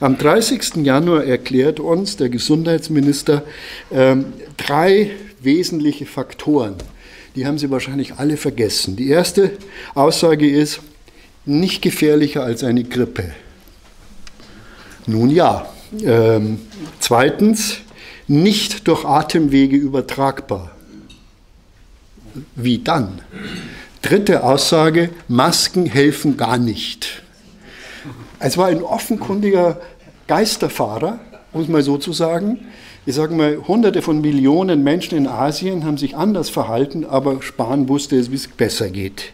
Am 0.00 0.18
30. 0.18 0.76
Januar 0.84 1.24
erklärt 1.24 1.80
uns 1.80 2.16
der 2.16 2.28
Gesundheitsminister 2.28 3.42
ähm, 3.90 4.32
drei 4.56 5.10
wesentliche 5.40 6.06
Faktoren. 6.06 6.74
Die 7.36 7.46
haben 7.46 7.58
Sie 7.58 7.70
wahrscheinlich 7.70 8.14
alle 8.14 8.36
vergessen. 8.36 8.96
Die 8.96 9.08
erste 9.08 9.52
Aussage 9.94 10.50
ist, 10.50 10.80
nicht 11.44 11.82
gefährlicher 11.82 12.42
als 12.42 12.64
eine 12.64 12.84
Grippe. 12.84 13.32
Nun 15.06 15.30
ja. 15.30 15.68
Ähm, 16.04 16.60
zweitens, 17.00 17.78
nicht 18.26 18.86
durch 18.88 19.04
Atemwege 19.04 19.76
übertragbar. 19.76 20.70
Wie 22.54 22.78
dann? 22.78 23.22
Dritte 24.02 24.44
Aussage, 24.44 25.10
Masken 25.28 25.86
helfen 25.86 26.36
gar 26.36 26.58
nicht. 26.58 27.22
Es 28.40 28.56
war 28.56 28.66
ein 28.66 28.82
offenkundiger 28.82 29.80
Geisterfahrer, 30.26 31.18
um 31.52 31.62
es 31.62 31.68
mal 31.68 31.82
so 31.82 31.98
zu 31.98 32.12
sagen. 32.12 32.60
Ich 33.06 33.14
sage 33.14 33.34
mal, 33.34 33.58
hunderte 33.66 34.02
von 34.02 34.20
Millionen 34.20 34.84
Menschen 34.84 35.16
in 35.16 35.26
Asien 35.26 35.84
haben 35.84 35.96
sich 35.96 36.16
anders 36.16 36.50
verhalten, 36.50 37.04
aber 37.04 37.42
Spahn 37.42 37.88
wusste 37.88 38.16
es, 38.16 38.30
wie 38.30 38.36
es 38.36 38.46
besser 38.46 38.90
geht. 38.90 39.32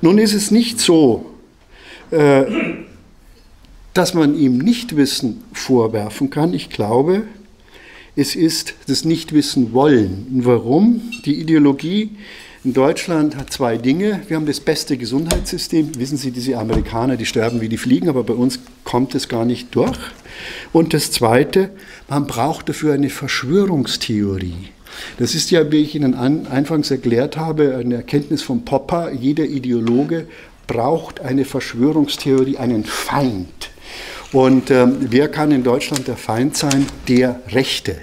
Nun 0.00 0.18
ist 0.18 0.32
es 0.32 0.50
nicht 0.50 0.80
so, 0.80 1.26
äh, 2.10 2.44
dass 3.94 4.14
man 4.14 4.38
ihm 4.38 4.58
Nichtwissen 4.58 5.42
vorwerfen 5.52 6.30
kann. 6.30 6.54
Ich 6.54 6.70
glaube, 6.70 7.24
es 8.16 8.36
ist 8.36 8.74
das 8.86 9.04
Nichtwissen 9.04 9.72
wollen. 9.72 10.26
Warum? 10.44 11.00
Die 11.24 11.40
Ideologie 11.40 12.16
in 12.62 12.74
Deutschland 12.74 13.36
hat 13.36 13.50
zwei 13.52 13.78
Dinge. 13.78 14.20
Wir 14.28 14.36
haben 14.36 14.46
das 14.46 14.60
beste 14.60 14.98
Gesundheitssystem. 14.98 15.98
Wissen 15.98 16.18
Sie, 16.18 16.30
diese 16.30 16.58
Amerikaner, 16.58 17.16
die 17.16 17.24
sterben 17.24 17.60
wie 17.60 17.70
die 17.70 17.78
Fliegen, 17.78 18.08
aber 18.08 18.22
bei 18.22 18.34
uns 18.34 18.58
kommt 18.84 19.14
es 19.14 19.28
gar 19.28 19.46
nicht 19.46 19.74
durch. 19.74 19.98
Und 20.72 20.92
das 20.92 21.10
Zweite, 21.10 21.70
man 22.08 22.26
braucht 22.26 22.68
dafür 22.68 22.92
eine 22.92 23.08
Verschwörungstheorie. 23.08 24.68
Das 25.18 25.34
ist 25.34 25.50
ja, 25.50 25.70
wie 25.72 25.82
ich 25.82 25.94
Ihnen 25.94 26.14
anfangs 26.14 26.90
erklärt 26.90 27.36
habe, 27.36 27.76
eine 27.76 27.94
Erkenntnis 27.94 28.42
von 28.42 28.64
Popper. 28.64 29.12
Jeder 29.12 29.44
Ideologe 29.44 30.26
braucht 30.66 31.20
eine 31.20 31.44
Verschwörungstheorie, 31.44 32.58
einen 32.58 32.84
Feind. 32.84 33.70
Und 34.32 34.70
ähm, 34.70 34.98
wer 35.00 35.28
kann 35.28 35.50
in 35.50 35.64
Deutschland 35.64 36.06
der 36.08 36.16
Feind 36.16 36.56
sein? 36.56 36.86
Der 37.08 37.40
Rechte. 37.48 37.96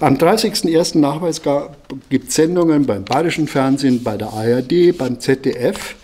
Am 0.00 0.16
30.01. 0.16 0.98
Nachweis 0.98 1.42
gibt 2.08 2.28
es 2.28 2.34
Sendungen 2.34 2.86
beim 2.86 3.04
Bayerischen 3.04 3.48
Fernsehen, 3.48 4.02
bei 4.02 4.16
der 4.16 4.32
ARD, 4.32 4.96
beim 4.96 5.20
ZDF, 5.20 5.96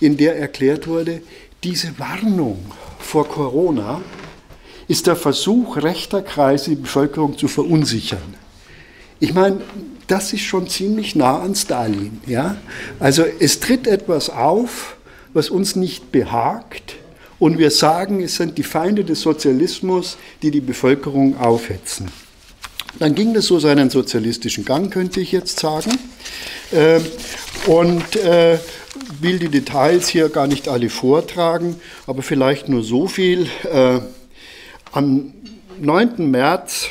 in 0.00 0.16
der 0.16 0.38
erklärt 0.38 0.86
wurde, 0.86 1.22
diese 1.62 1.98
Warnung 1.98 2.58
vor 2.98 3.28
Corona 3.28 4.00
ist 4.88 5.06
der 5.06 5.16
Versuch 5.16 5.76
rechter 5.76 6.22
Kreise, 6.22 6.70
die 6.70 6.76
Bevölkerung 6.76 7.38
zu 7.38 7.48
verunsichern. 7.48 8.34
Ich 9.20 9.32
meine, 9.32 9.60
das 10.08 10.32
ist 10.32 10.42
schon 10.42 10.68
ziemlich 10.68 11.14
nah 11.14 11.40
an 11.40 11.54
Stalin. 11.54 12.20
Ja? 12.26 12.56
Also 12.98 13.24
es 13.38 13.60
tritt 13.60 13.86
etwas 13.86 14.28
auf, 14.28 14.96
was 15.32 15.50
uns 15.50 15.76
nicht 15.76 16.10
behagt, 16.10 16.96
und 17.42 17.58
wir 17.58 17.72
sagen, 17.72 18.22
es 18.22 18.36
sind 18.36 18.56
die 18.56 18.62
Feinde 18.62 19.02
des 19.02 19.22
Sozialismus, 19.22 20.16
die 20.42 20.52
die 20.52 20.60
Bevölkerung 20.60 21.36
aufhetzen. 21.40 22.08
Dann 22.98 23.14
ging 23.14 23.34
das 23.34 23.46
so 23.46 23.58
seinen 23.58 23.90
sozialistischen 23.90 24.64
Gang, 24.64 24.92
könnte 24.92 25.20
ich 25.20 25.32
jetzt 25.32 25.58
sagen. 25.58 25.98
Ähm, 26.72 27.04
und 27.66 28.16
äh, 28.16 28.58
will 29.20 29.38
die 29.38 29.48
Details 29.48 30.08
hier 30.08 30.28
gar 30.28 30.46
nicht 30.46 30.68
alle 30.68 30.90
vortragen, 30.90 31.76
aber 32.06 32.22
vielleicht 32.22 32.68
nur 32.68 32.82
so 32.82 33.08
viel. 33.08 33.48
Äh, 33.64 34.00
am 34.92 35.32
9. 35.80 36.30
März 36.30 36.88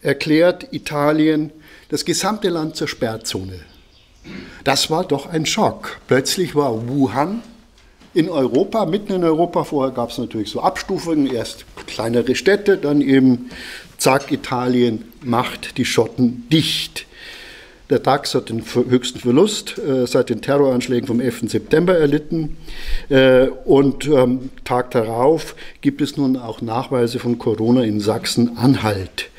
erklärt 0.00 0.68
Italien 0.72 1.50
das 1.88 2.04
gesamte 2.04 2.48
Land 2.48 2.76
zur 2.76 2.88
Sperrzone. 2.88 3.60
Das 4.64 4.90
war 4.90 5.04
doch 5.04 5.26
ein 5.26 5.46
Schock. 5.46 5.98
Plötzlich 6.06 6.54
war 6.54 6.88
Wuhan 6.88 7.42
in 8.14 8.28
Europa, 8.28 8.86
mitten 8.86 9.12
in 9.12 9.24
Europa, 9.24 9.64
vorher 9.64 9.92
gab 9.92 10.10
es 10.10 10.18
natürlich 10.18 10.50
so 10.50 10.60
Abstufungen, 10.60 11.26
erst 11.26 11.64
kleinere 11.86 12.34
Städte, 12.34 12.76
dann 12.76 13.00
eben 13.00 13.50
zack, 14.02 14.32
Italien 14.32 15.04
macht 15.22 15.78
die 15.78 15.84
Schotten 15.84 16.48
dicht. 16.50 17.06
Der 17.88 18.00
DAX 18.00 18.34
hat 18.34 18.48
den 18.48 18.64
höchsten 18.64 19.20
Verlust 19.20 19.78
äh, 19.78 20.06
seit 20.06 20.30
den 20.30 20.40
Terroranschlägen 20.40 21.06
vom 21.06 21.20
11. 21.20 21.50
September 21.50 21.96
erlitten. 21.96 22.56
Äh, 23.10 23.48
und 23.64 24.08
am 24.08 24.50
Tag 24.64 24.90
darauf 24.92 25.54
gibt 25.82 26.00
es 26.00 26.16
nun 26.16 26.36
auch 26.36 26.62
Nachweise 26.62 27.18
von 27.18 27.38
Corona 27.38 27.82
in 27.82 28.00
Sachsen-Anhalt. 28.00 29.30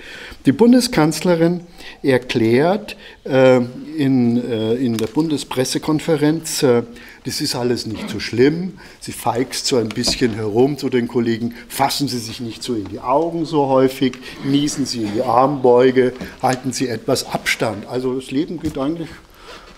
Die 0.46 0.52
Bundeskanzlerin 0.52 1.62
erklärt 2.02 2.96
äh, 3.26 3.60
in, 3.98 4.38
äh, 4.50 4.76
in 4.76 4.98
der 4.98 5.08
Bundespressekonferenz, 5.08 6.64
äh, 6.64 6.84
das 7.26 7.42
ist 7.42 7.56
alles 7.56 7.86
nicht 7.86 8.10
so 8.10 8.20
schlimm. 8.20 8.80
Sie 9.00 9.12
feigst 9.12 9.66
so 9.66 9.78
ein 9.78 9.90
bisschen 9.90 10.34
herum 10.34 10.78
zu 10.78 10.90
den 10.90 11.08
Kollegen, 11.08 11.56
fassen 11.70 12.08
Sie 12.08 12.20
sich 12.20 12.40
nicht 12.40 12.64
so 12.64 12.76
in 12.76 12.88
die 12.90 13.00
Augen 13.00 13.46
so 13.46 13.68
häufig, 13.68 14.18
niesen 14.44 14.86
Sie 14.86 15.04
in 15.04 15.14
die 15.14 15.22
Armbeuge, 15.22 16.14
halten 16.42 16.74
Sie 16.74 16.88
etwas 16.88 17.26
Abstand. 17.26 17.86
Also 17.88 18.14
das 18.20 18.32
Leben 18.32 18.60
geht 18.60 18.78
eigentlich 18.78 19.10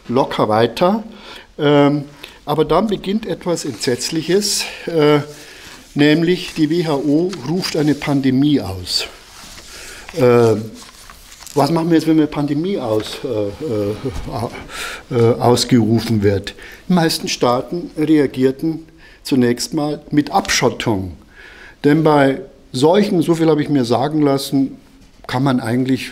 locker 0.08 0.50
weiter. 0.50 1.04
Ähm, 1.58 2.06
aber 2.46 2.66
dann 2.66 2.88
beginnt 2.88 3.26
etwas 3.26 3.66
Entsetzliches, 3.66 4.66
äh, 4.86 5.20
nämlich 5.96 6.54
die 6.54 6.70
WHO 6.70 7.32
ruft 7.50 7.76
eine 7.76 7.96
Pandemie 7.96 8.62
aus. 8.62 9.08
Was 11.56 11.72
machen 11.72 11.90
wir 11.90 11.96
jetzt, 11.96 12.06
wenn 12.06 12.18
eine 12.18 12.28
Pandemie 12.28 12.78
aus, 12.78 13.20
äh, 13.24 13.48
äh, 15.14 15.18
äh, 15.18 15.34
ausgerufen 15.40 16.22
wird? 16.22 16.54
Die 16.90 16.94
meisten 16.94 17.30
Staaten 17.30 17.92
reagierten 17.98 18.86
zunächst 19.24 19.74
mal 19.74 20.02
mit 20.12 20.32
Abschottung. 20.32 21.14
Denn 21.86 22.04
bei 22.04 22.42
solchen, 22.74 23.22
so 23.22 23.36
viel 23.36 23.50
habe 23.50 23.62
ich 23.62 23.70
mir 23.70 23.86
sagen 23.86 24.22
lassen, 24.22 24.78
kann 25.28 25.44
man 25.44 25.62
eigentlich 25.62 26.12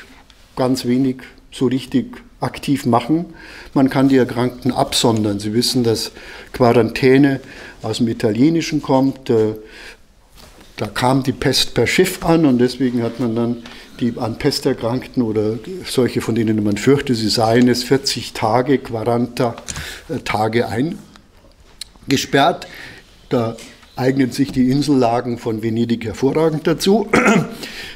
ganz 0.55 0.85
wenig 0.85 1.17
so 1.51 1.65
richtig 1.67 2.15
aktiv 2.39 2.85
machen. 2.85 3.25
Man 3.73 3.89
kann 3.89 4.07
die 4.07 4.17
Erkrankten 4.17 4.71
absondern. 4.71 5.39
Sie 5.39 5.53
wissen, 5.53 5.83
dass 5.83 6.12
Quarantäne 6.53 7.41
aus 7.81 7.97
dem 7.97 8.07
Italienischen 8.07 8.81
kommt. 8.81 9.29
Äh, 9.29 9.55
da 10.77 10.88
kam 10.88 11.21
die 11.21 11.33
Pest 11.33 11.73
per 11.73 11.85
Schiff 11.85 12.23
an 12.25 12.45
und 12.45 12.59
deswegen 12.59 13.03
hat 13.03 13.19
man 13.19 13.35
dann 13.35 13.57
die 14.00 14.13
an 14.17 14.38
Pest 14.38 14.65
erkrankten 14.65 15.23
oder 15.23 15.57
solche, 15.85 16.21
von 16.21 16.35
denen 16.35 16.63
man 16.63 16.77
fürchte, 16.77 17.15
sie 17.15 17.29
seien 17.29 17.67
es, 17.67 17.83
40 17.83 18.33
Tage, 18.33 18.79
40 18.79 19.39
äh, 20.09 20.19
Tage 20.23 20.67
eingesperrt. 22.07 22.67
Da 23.29 23.55
eignen 23.95 24.31
sich 24.31 24.51
die 24.51 24.69
Insellagen 24.69 25.38
von 25.38 25.62
Venedig 25.63 26.05
hervorragend 26.05 26.67
dazu. 26.67 27.09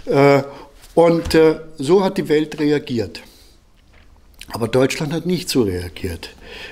Äh, 0.05 0.43
und 0.95 1.35
äh, 1.35 1.59
so 1.77 2.01
hat 2.01 2.17
die 2.17 2.29
Welt 2.29 2.61
reagiert. 2.61 3.23
Aber 4.53 4.69
Deutschland 4.69 5.11
hat 5.11 5.25
nicht 5.25 5.49
so 5.49 5.63
reagiert. 5.63 6.29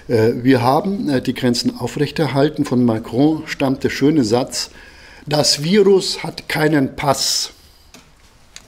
Wir 0.07 0.61
haben 0.61 1.21
die 1.21 1.33
Grenzen 1.33 1.77
aufrechterhalten. 1.77 2.63
Von 2.63 2.85
Macron 2.85 3.43
stammt 3.45 3.83
der 3.83 3.89
schöne 3.89 4.23
Satz, 4.23 4.69
das 5.27 5.63
Virus 5.63 6.23
hat 6.23 6.47
keinen 6.47 6.95
Pass 6.95 7.54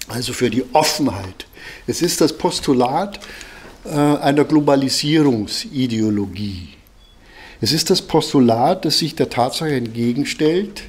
also 0.07 0.33
für 0.33 0.49
die 0.49 0.63
Offenheit. 0.73 1.45
Es 1.85 2.01
ist 2.01 2.21
das 2.21 2.35
Postulat 2.37 3.19
äh, 3.85 3.89
einer 3.89 4.45
Globalisierungsideologie. 4.45 6.69
Es 7.59 7.71
ist 7.71 7.89
das 7.89 8.01
Postulat, 8.01 8.85
das 8.85 8.99
sich 8.99 9.15
der 9.15 9.29
Tatsache 9.29 9.73
entgegenstellt, 9.73 10.83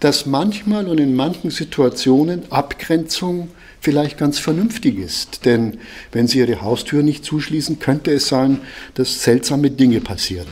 dass 0.00 0.26
manchmal 0.26 0.88
und 0.88 0.98
in 0.98 1.14
manchen 1.14 1.50
Situationen 1.50 2.50
Abgrenzung 2.50 3.50
vielleicht 3.80 4.18
ganz 4.18 4.38
vernünftig 4.38 4.98
ist. 4.98 5.44
Denn 5.44 5.78
wenn 6.12 6.26
Sie 6.26 6.38
Ihre 6.38 6.62
Haustür 6.62 7.02
nicht 7.02 7.24
zuschließen, 7.24 7.78
könnte 7.78 8.12
es 8.12 8.28
sein, 8.28 8.60
dass 8.94 9.22
seltsame 9.22 9.70
Dinge 9.70 10.00
passieren. 10.00 10.48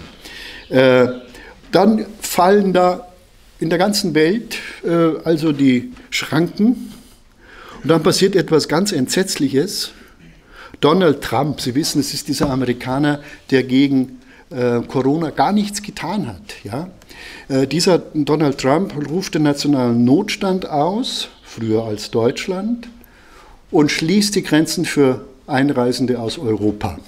Äh, 0.68 1.08
dann 1.72 2.06
fallen 2.20 2.72
da 2.72 3.08
in 3.58 3.70
der 3.70 3.78
ganzen 3.78 4.14
Welt 4.14 4.56
äh, 4.84 5.18
also 5.24 5.52
die 5.52 5.92
Schranken 6.10 6.92
Und 7.82 7.88
dann 7.88 8.02
passiert 8.02 8.34
etwas 8.34 8.68
ganz 8.68 8.92
Entsetzliches. 8.92 9.92
Donald 10.80 11.22
Trump, 11.22 11.60
Sie 11.60 11.74
wissen, 11.74 12.00
es 12.00 12.14
ist 12.14 12.28
dieser 12.28 12.50
Amerikaner, 12.50 13.20
der 13.50 13.62
gegen 13.62 14.20
äh, 14.50 14.80
Corona 14.86 15.30
gar 15.30 15.52
nichts 15.52 15.82
getan 15.82 16.26
hat. 16.26 16.42
Ja? 16.64 16.88
Äh, 17.48 17.66
dieser 17.66 17.98
Donald 17.98 18.58
Trump 18.58 18.94
ruft 19.10 19.34
den 19.34 19.42
nationalen 19.42 20.04
Notstand 20.04 20.68
aus, 20.68 21.28
früher 21.42 21.84
als 21.84 22.10
Deutschland, 22.10 22.88
und 23.70 23.90
schließt 23.90 24.34
die 24.34 24.42
Grenzen 24.42 24.84
für 24.84 25.24
Einreisende 25.46 26.20
aus 26.20 26.38
Europa. 26.38 26.98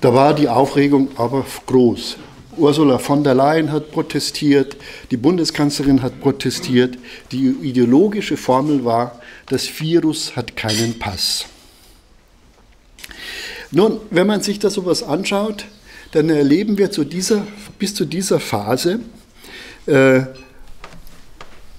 Da 0.00 0.14
war 0.14 0.34
die 0.34 0.48
Aufregung 0.48 1.08
aber 1.16 1.44
groß. 1.66 2.16
Ursula 2.56 2.98
von 2.98 3.22
der 3.22 3.34
Leyen 3.34 3.70
hat 3.70 3.92
protestiert, 3.92 4.76
die 5.10 5.16
Bundeskanzlerin 5.16 6.02
hat 6.02 6.20
protestiert. 6.20 6.98
Die 7.30 7.48
ideologische 7.62 8.36
Formel 8.36 8.84
war, 8.84 9.20
das 9.48 9.80
Virus 9.80 10.36
hat 10.36 10.56
keinen 10.56 10.98
Pass. 10.98 11.46
Nun, 13.70 14.00
wenn 14.10 14.26
man 14.26 14.42
sich 14.42 14.58
da 14.58 14.70
sowas 14.70 15.02
anschaut, 15.02 15.64
dann 16.12 16.30
erleben 16.30 16.78
wir 16.78 16.90
zu 16.90 17.04
dieser, 17.04 17.46
bis 17.78 17.94
zu 17.94 18.06
dieser 18.06 18.40
Phase 18.40 19.00
äh, 19.86 20.22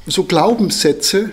so 0.05 0.23
Glaubenssätze, 0.23 1.31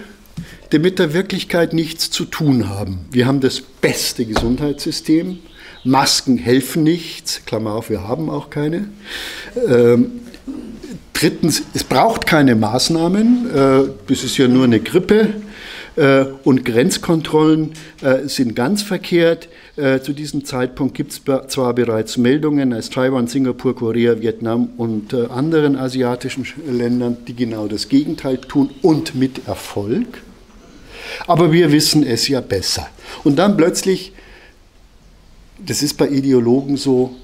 die 0.73 0.79
mit 0.79 0.99
der 0.99 1.13
Wirklichkeit 1.13 1.73
nichts 1.73 2.11
zu 2.11 2.25
tun 2.25 2.69
haben. 2.69 3.07
Wir 3.11 3.27
haben 3.27 3.41
das 3.41 3.61
beste 3.61 4.25
Gesundheitssystem, 4.25 5.39
Masken 5.85 6.37
helfen 6.37 6.83
nichts, 6.83 7.43
Klammer 7.47 7.73
auf, 7.73 7.91
wir 7.91 8.03
haben 8.09 8.29
auch 8.29 8.51
keine. 8.51 8.89
Ähm, 9.69 10.21
drittens, 11.13 11.63
es 11.75 11.85
braucht 11.85 12.27
keine 12.27 12.57
Maßnahmen, 12.57 13.51
äh, 13.51 13.89
das 14.09 14.25
ist 14.25 14.37
ja 14.37 14.49
nur 14.49 14.65
eine 14.65 14.81
Grippe. 14.81 15.35
Äh, 15.97 16.27
und 16.45 16.65
Grenzkontrollen 16.65 17.73
äh, 18.03 18.29
sind 18.29 18.55
ganz 18.55 18.83
verkehrt. 18.83 19.49
Äh, 19.77 20.01
zu 20.01 20.13
diesem 20.13 20.45
Zeitpunkt 20.45 20.95
gibt 20.95 21.13
es 21.13 21.23
zwar 21.49 21.75
bereits 21.75 22.19
Meldungen 22.19 22.75
aus 22.75 22.91
Taiwan, 22.91 23.27
Singapur, 23.27 23.75
Korea, 23.75 24.21
Vietnam 24.21 24.71
und 24.77 25.15
anderen 25.15 25.77
asiatischen 25.77 26.47
Ländern, 26.71 27.17
die 27.27 27.35
genau 27.35 27.67
das 27.67 27.89
Gegenteil 27.89 28.39
tun 28.39 28.71
und 28.83 29.15
mit 29.15 29.49
Erfolg. 29.49 30.23
Aber 31.27 31.53
wir 31.53 31.73
wissen 31.73 32.05
es 32.05 32.29
ja 32.29 32.41
besser. 32.41 32.89
Und 33.25 33.37
dann 33.37 33.57
plötzlich, 33.57 34.13
das 35.65 35.83
ist 35.83 35.95
bei 35.95 36.09
Ideologen 36.09 36.77
so, 36.77 37.15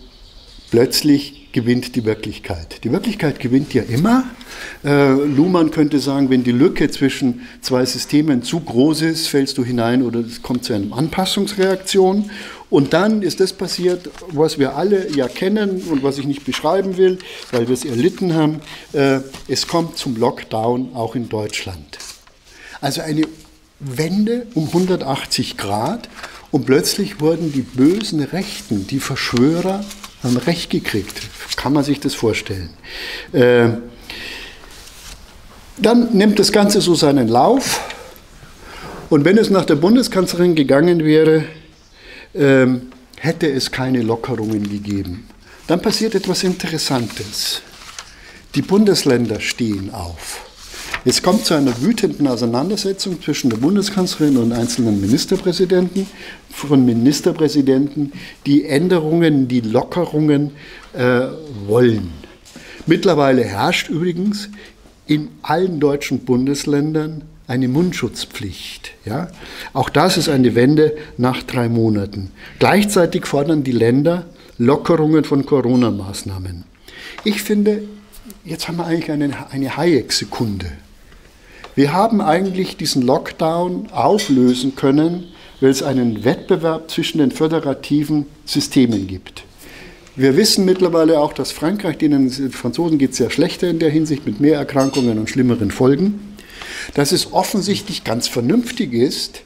plötzlich 0.71 1.42
gewinnt 1.53 1.97
die 1.97 2.05
Wirklichkeit. 2.05 2.83
Die 2.85 2.93
Wirklichkeit 2.93 3.41
gewinnt 3.41 3.75
ja 3.75 3.83
immer. 3.83 4.25
Äh, 4.85 5.13
Luhmann 5.13 5.71
könnte 5.71 5.99
sagen, 5.99 6.31
wenn 6.31 6.45
die 6.45 6.53
Lücke 6.53 6.91
zwischen 6.91 7.47
zwei 7.61 7.85
Systemen 7.85 8.43
zu 8.43 8.61
groß 8.61 9.03
ist, 9.03 9.29
fällst 9.29 9.59
du 9.59 9.65
hinein 9.65 10.03
oder 10.03 10.21
es 10.21 10.43
kommt 10.43 10.65
zu 10.65 10.73
einer 10.73 10.97
Anpassungsreaktion. 10.97 12.31
Und 12.71 12.95
dann 12.95 13.23
ist 13.23 13.41
das 13.41 13.53
passiert, 13.53 14.09
was 14.29 14.59
wir 14.59 14.77
alle 14.77 15.11
ja 15.15 15.29
kennen 15.29 15.83
und 15.91 16.03
was 16.03 16.19
ich 16.19 16.27
nicht 16.27 16.45
beschreiben 16.45 16.97
will, 16.97 17.19
weil 17.51 17.69
wir 17.69 17.75
es 17.75 17.85
erlitten 17.85 18.35
haben. 18.35 18.61
Äh, 18.93 19.21
es 19.47 19.67
kommt 19.67 19.99
zum 19.99 20.17
Lockdown 20.17 20.95
auch 20.95 21.15
in 21.15 21.29
Deutschland. 21.29 21.99
Also 22.81 23.03
eine 23.03 23.23
Wende 23.79 24.47
um 24.55 24.69
180 24.69 25.57
Grad 25.57 26.09
und 26.51 26.67
plötzlich 26.67 27.21
wurden 27.21 27.53
die 27.53 27.63
bösen 27.63 28.23
Rechten, 28.23 28.87
die 28.87 29.01
Verschwörer, 29.01 29.85
haben 30.23 30.37
Recht 30.37 30.71
gekriegt. 30.71 31.21
Kann 31.57 31.73
man 31.73 31.85
sich 31.85 32.01
das 32.01 32.15
vorstellen? 32.15 32.71
Äh, 33.33 33.71
dann 35.79 36.17
nimmt 36.17 36.39
das 36.39 36.53
Ganze 36.53 36.81
so 36.81 36.95
seinen 36.95 37.29
Lauf. 37.29 37.81
Und 39.11 39.25
wenn 39.25 39.37
es 39.37 39.51
nach 39.51 39.65
der 39.65 39.77
Bundeskanzlerin 39.77 40.55
gegangen 40.55 41.05
wäre, 41.05 41.45
äh, 42.35 42.67
hätte 43.19 43.51
es 43.51 43.71
keine 43.71 44.03
Lockerungen 44.03 44.69
gegeben. 44.69 45.29
Dann 45.67 45.81
passiert 45.81 46.15
etwas 46.15 46.43
Interessantes. 46.45 47.63
Die 48.55 48.63
Bundesländer 48.63 49.41
stehen 49.41 49.93
auf. 49.93 50.52
Es 51.05 51.21
kommt 51.21 51.45
zu 51.45 51.55
einer 51.55 51.83
wütenden 51.83 52.29
Auseinandersetzung 52.29 53.21
zwischen 53.21 53.51
der 53.51 53.57
Bundeskanzlerin 53.57 54.37
und 54.37 54.53
einzelnen 54.53 55.01
Ministerpräsidenten, 55.01 56.07
von 56.49 56.85
Ministerpräsidenten, 56.85 58.13
die 58.47 58.67
Änderungen, 58.67 59.49
die 59.49 59.63
Lockerungen 59.63 60.53
äh, 60.93 61.23
wollen. 61.67 62.13
Mittlerweile 62.87 63.43
herrscht 63.43 63.89
übrigens 63.89 64.49
in 65.09 65.29
allen 65.43 65.81
deutschen 65.81 66.21
Bundesländern 66.21 67.23
eine 67.49 67.67
Mundschutzpflicht. 67.67 68.93
Ja? 69.05 69.29
Auch 69.73 69.91
das 69.91 70.17
ist 70.17 70.29
eine 70.29 70.55
Wende 70.55 70.97
nach 71.17 71.43
drei 71.43 71.69
Monaten. 71.69 72.31
Gleichzeitig 72.61 73.27
fordern 73.27 73.65
die 73.65 73.73
Länder 73.73 74.27
Lockerungen 74.59 75.25
von 75.25 75.45
Corona-Maßnahmen. 75.45 76.63
Ich 77.25 77.43
finde, 77.43 77.83
jetzt 78.45 78.69
haben 78.69 78.77
wir 78.77 78.87
eigentlich 78.87 79.11
eine, 79.11 79.51
eine 79.51 79.77
Hayek-Sekunde. 79.77 80.67
Wir 81.75 81.95
haben 81.95 82.21
eigentlich 82.21 82.77
diesen 82.77 83.01
Lockdown 83.01 83.89
auflösen 83.93 84.77
können, 84.77 85.29
weil 85.63 85.71
es 85.71 85.83
einen 85.83 86.23
Wettbewerb 86.23 86.91
zwischen 86.91 87.17
den 87.17 87.31
föderativen 87.31 88.27
Systemen 88.45 89.07
gibt. 89.07 89.45
Wir 90.15 90.37
wissen 90.37 90.67
mittlerweile 90.67 91.19
auch, 91.19 91.33
dass 91.33 91.51
Frankreich, 91.51 91.97
denen 91.97 92.31
den 92.31 92.51
Franzosen 92.51 92.99
geht 92.99 93.13
es 93.13 93.17
sehr 93.17 93.31
schlechter 93.31 93.71
in 93.71 93.79
der 93.79 93.89
Hinsicht 93.89 94.27
mit 94.27 94.39
mehr 94.39 94.59
Erkrankungen 94.59 95.19
und 95.19 95.31
schlimmeren 95.31 95.71
Folgen, 95.71 96.37
dass 96.93 97.11
es 97.11 97.33
offensichtlich 97.33 98.05
ganz 98.05 98.29
vernünftig 98.29 98.93
ist, 98.93 99.41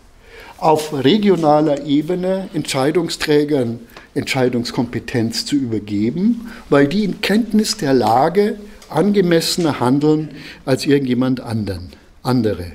auf 0.59 0.93
regionaler 1.05 1.87
Ebene 1.87 2.49
Entscheidungsträgern 2.55 3.79
Entscheidungskompetenz 4.15 5.47
zu 5.47 5.55
übergeben, 5.55 6.51
weil 6.71 6.89
die 6.89 7.05
in 7.05 7.21
Kenntnis 7.21 7.77
der 7.77 7.95
Lage 7.95 8.59
angemessener 8.89 9.79
handeln 9.79 10.31
als 10.65 10.87
irgendjemand 10.87 11.41
anderen 11.41 11.93
andere. 12.27 12.73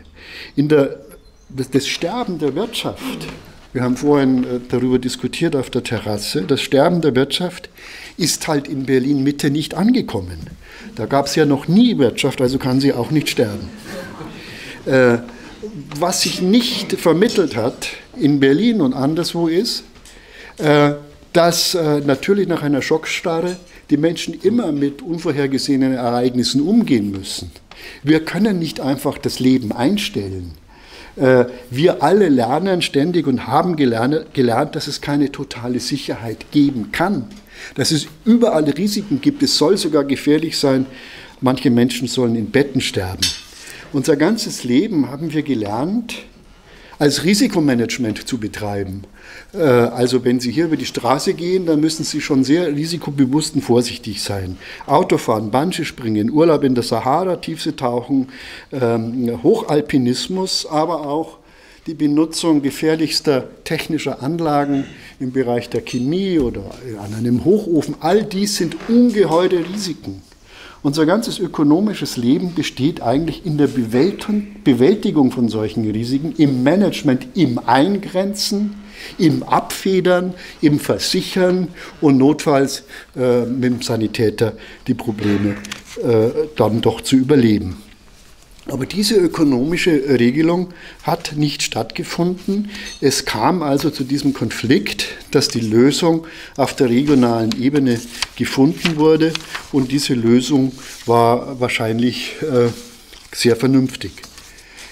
In 0.55 0.67
der, 0.67 0.99
das, 1.49 1.69
das 1.69 1.87
Sterben 1.87 2.39
der 2.39 2.55
Wirtschaft, 2.55 3.27
wir 3.73 3.83
haben 3.83 3.97
vorhin 3.97 4.43
äh, 4.43 4.47
darüber 4.69 4.99
diskutiert 4.99 5.55
auf 5.55 5.69
der 5.69 5.83
Terrasse, 5.83 6.41
das 6.43 6.61
Sterben 6.61 7.01
der 7.01 7.15
Wirtschaft 7.15 7.69
ist 8.17 8.47
halt 8.47 8.67
in 8.67 8.85
Berlin 8.85 9.23
Mitte 9.23 9.49
nicht 9.49 9.73
angekommen. 9.73 10.39
Da 10.95 11.05
gab 11.05 11.27
es 11.27 11.35
ja 11.35 11.45
noch 11.45 11.67
nie 11.67 11.97
Wirtschaft, 11.97 12.41
also 12.41 12.57
kann 12.57 12.81
sie 12.81 12.93
auch 12.93 13.11
nicht 13.11 13.29
sterben. 13.29 13.69
Äh, 14.85 15.19
was 15.97 16.21
sich 16.21 16.41
nicht 16.41 16.93
vermittelt 16.93 17.55
hat 17.55 17.89
in 18.17 18.39
Berlin 18.39 18.81
und 18.81 18.93
anderswo 18.93 19.47
ist, 19.47 19.83
äh, 20.57 20.93
dass 21.33 21.75
äh, 21.75 22.01
natürlich 22.01 22.47
nach 22.47 22.61
einer 22.61 22.81
Schockstarre 22.81 23.57
die 23.89 23.97
Menschen 23.97 24.33
immer 24.41 24.71
mit 24.71 25.01
unvorhergesehenen 25.01 25.93
Ereignissen 25.93 26.61
umgehen 26.61 27.11
müssen. 27.11 27.51
Wir 28.03 28.23
können 28.25 28.59
nicht 28.59 28.79
einfach 28.79 29.17
das 29.17 29.39
Leben 29.39 29.71
einstellen. 29.71 30.53
Äh, 31.15 31.45
wir 31.69 32.03
alle 32.03 32.29
lernen 32.29 32.81
ständig 32.81 33.27
und 33.27 33.47
haben 33.47 33.75
gelernt, 33.75 34.33
gelernt, 34.33 34.75
dass 34.75 34.87
es 34.87 35.01
keine 35.01 35.31
totale 35.31 35.79
Sicherheit 35.79 36.51
geben 36.51 36.91
kann. 36.91 37.27
Dass 37.75 37.91
es 37.91 38.07
überall 38.25 38.63
Risiken 38.63 39.21
gibt. 39.21 39.43
Es 39.43 39.57
soll 39.57 39.77
sogar 39.77 40.03
gefährlich 40.03 40.57
sein. 40.57 40.85
Manche 41.41 41.69
Menschen 41.69 42.07
sollen 42.07 42.35
in 42.35 42.51
Betten 42.51 42.81
sterben. 42.81 43.21
Unser 43.93 44.15
ganzes 44.15 44.63
Leben 44.63 45.09
haben 45.09 45.33
wir 45.33 45.43
gelernt, 45.43 46.15
als 47.01 47.23
Risikomanagement 47.23 48.27
zu 48.27 48.37
betreiben. 48.37 49.01
Äh, 49.55 49.57
also 49.57 50.23
wenn 50.23 50.39
Sie 50.39 50.51
hier 50.51 50.65
über 50.65 50.77
die 50.77 50.85
Straße 50.85 51.33
gehen, 51.33 51.65
dann 51.65 51.79
müssen 51.79 52.03
Sie 52.03 52.21
schon 52.21 52.43
sehr 52.43 52.67
risikobewusst 52.75 53.55
und 53.55 53.61
vorsichtig 53.61 54.21
sein. 54.21 54.55
Autofahren, 54.85 55.49
Bungee 55.49 55.83
springen, 55.83 56.29
Urlaub 56.29 56.63
in 56.63 56.75
der 56.75 56.83
Sahara, 56.83 57.37
Tiefsee 57.37 57.71
tauchen, 57.71 58.27
ähm, 58.71 59.39
Hochalpinismus, 59.41 60.67
aber 60.67 61.07
auch 61.07 61.39
die 61.87 61.95
Benutzung 61.95 62.61
gefährlichster 62.61 63.45
technischer 63.63 64.21
Anlagen 64.21 64.85
im 65.19 65.31
Bereich 65.31 65.71
der 65.71 65.81
Chemie 65.81 66.37
oder 66.37 66.61
an 67.03 67.15
einem 67.15 67.43
Hochofen, 67.43 67.95
all 67.99 68.23
dies 68.23 68.57
sind 68.57 68.77
ungeheure 68.87 69.65
Risiken. 69.73 70.21
Unser 70.83 71.05
ganzes 71.05 71.37
ökonomisches 71.37 72.17
Leben 72.17 72.55
besteht 72.55 73.03
eigentlich 73.03 73.45
in 73.45 73.59
der 73.59 73.67
Bewältigung 73.67 75.31
von 75.31 75.47
solchen 75.47 75.89
Risiken, 75.89 76.33
im 76.37 76.63
Management, 76.63 77.27
im 77.35 77.59
Eingrenzen, 77.59 78.75
im 79.19 79.43
Abfedern, 79.43 80.33
im 80.59 80.79
Versichern 80.79 81.67
und 82.01 82.17
notfalls 82.17 82.83
äh, 83.15 83.45
mit 83.45 83.63
dem 83.65 83.81
Sanitäter 83.83 84.53
die 84.87 84.95
Probleme 84.95 85.55
äh, 86.03 86.47
dann 86.55 86.81
doch 86.81 87.01
zu 87.01 87.15
überleben. 87.15 87.77
Aber 88.67 88.85
diese 88.85 89.15
ökonomische 89.15 89.91
Regelung 89.91 90.69
hat 91.03 91.33
nicht 91.35 91.63
stattgefunden. 91.63 92.69
Es 93.01 93.25
kam 93.25 93.63
also 93.63 93.89
zu 93.89 94.03
diesem 94.03 94.33
Konflikt, 94.33 95.07
dass 95.31 95.47
die 95.47 95.61
Lösung 95.61 96.27
auf 96.57 96.75
der 96.75 96.89
regionalen 96.89 97.59
Ebene 97.59 97.99
gefunden 98.35 98.97
wurde 98.97 99.33
und 99.71 99.91
diese 99.91 100.13
Lösung 100.13 100.73
war 101.07 101.59
wahrscheinlich 101.59 102.35
äh, 102.41 102.69
sehr 103.31 103.55
vernünftig. 103.55 104.11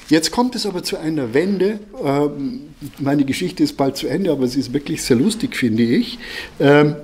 Jetzt 0.10 0.32
kommt 0.32 0.55
es 0.55 0.65
aber 0.65 0.82
zu 0.82 0.97
einer 0.97 1.36
Wende. 1.36 1.79
Ähm, 2.03 2.62
meine 2.97 3.23
Geschichte 3.25 3.63
ist 3.63 3.77
bald 3.77 3.95
zu 3.95 4.08
Ende, 4.08 4.32
aber 4.32 4.47
sie 4.47 4.60
ist 4.60 4.73
wirklich 4.73 5.03
sehr 5.03 5.17
lustig, 5.17 5.55
finde 5.55 5.84
ich. 5.84 6.17
Ähm, 6.60 6.95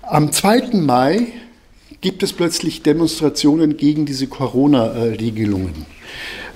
am 0.00 0.32
2. 0.32 0.70
Mai 0.72 1.26
gibt 2.04 2.22
es 2.22 2.34
plötzlich 2.34 2.82
Demonstrationen 2.82 3.78
gegen 3.78 4.04
diese 4.04 4.26
Corona-Regelungen. 4.26 5.86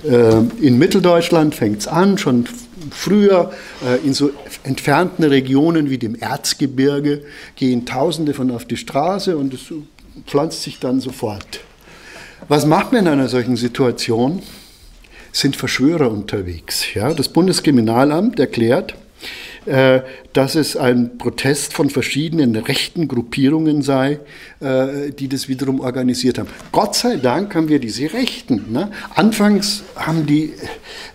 Ähm, 0.07 0.51
in 0.61 0.77
Mitteldeutschland 0.77 1.55
fängt 1.55 1.79
es 1.79 1.87
an, 1.87 2.19
schon 2.19 2.47
früher 2.91 3.51
äh, 3.83 3.97
in 4.05 4.13
so 4.13 4.29
entfernten 4.63 5.25
Regionen 5.25 5.89
wie 5.89 5.97
dem 5.97 6.13
Erzgebirge 6.13 7.23
gehen 7.55 7.87
Tausende 7.87 8.35
von 8.35 8.51
auf 8.51 8.65
die 8.65 8.77
Straße 8.77 9.35
und 9.35 9.55
es 9.55 9.73
pflanzt 10.27 10.61
sich 10.61 10.77
dann 10.77 10.99
sofort. 10.99 11.61
Was 12.47 12.67
macht 12.67 12.91
man 12.91 13.07
in 13.07 13.11
einer 13.13 13.27
solchen 13.27 13.55
Situation? 13.55 14.43
Sind 15.31 15.55
Verschwörer 15.55 16.11
unterwegs. 16.11 16.93
Ja? 16.93 17.11
Das 17.15 17.27
Bundeskriminalamt 17.27 18.39
erklärt, 18.39 18.91
äh, 18.91 18.95
dass 20.33 20.55
es 20.55 20.77
ein 20.77 21.17
Protest 21.17 21.73
von 21.73 21.89
verschiedenen 21.89 22.55
rechten 22.55 23.07
Gruppierungen 23.07 23.81
sei, 23.81 24.19
äh, 24.59 25.11
die 25.11 25.27
das 25.27 25.47
wiederum 25.47 25.79
organisiert 25.79 26.39
haben. 26.39 26.49
Gott 26.71 26.95
sei 26.95 27.17
Dank 27.17 27.53
haben 27.55 27.69
wir 27.69 27.79
diese 27.79 28.11
Rechten. 28.13 28.71
Ne? 28.71 28.91
Anfangs 29.15 29.83
haben 29.95 30.25
die 30.25 30.53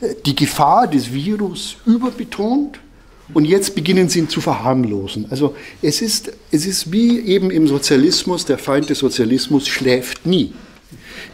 äh, 0.01 0.15
die 0.27 0.35
Gefahr 0.35 0.87
des 0.87 1.13
Virus 1.13 1.77
überbetont. 1.87 2.81
Und 3.33 3.47
jetzt 3.47 3.75
beginnen 3.75 4.11
sie 4.11 4.19
ihn 4.19 4.29
zu 4.29 4.43
verharmlosen. 4.43 5.27
Also 5.31 5.57
es 5.81 6.03
ist, 6.03 6.33
es 6.51 6.67
ist 6.67 6.93
wie 6.93 7.21
eben 7.21 7.51
im 7.51 7.67
Sozialismus, 7.67 8.45
der 8.45 8.59
Feind 8.59 8.91
des 8.91 8.99
Sozialismus 8.99 9.67
schläft 9.67 10.27
nie. 10.27 10.53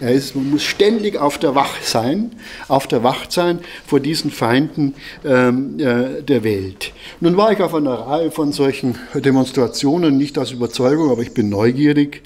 Er 0.00 0.12
ist, 0.12 0.34
man 0.34 0.50
muss 0.50 0.62
ständig 0.62 1.16
auf 1.16 1.38
der 1.38 1.54
Wach 1.54 1.80
sein, 1.82 2.32
auf 2.68 2.86
der 2.86 3.02
Wacht 3.02 3.32
sein 3.32 3.60
vor 3.86 4.00
diesen 4.00 4.30
Feinden 4.30 4.94
ähm, 5.24 5.78
äh, 5.78 6.22
der 6.22 6.44
Welt. 6.44 6.92
Nun 7.20 7.36
war 7.36 7.52
ich 7.52 7.60
auf 7.60 7.74
einer 7.74 7.94
Reihe 7.94 8.30
von 8.30 8.52
solchen 8.52 8.98
Demonstrationen, 9.14 10.16
nicht 10.16 10.38
aus 10.38 10.52
Überzeugung, 10.52 11.10
aber 11.10 11.22
ich 11.22 11.34
bin 11.34 11.48
neugierig. 11.48 12.22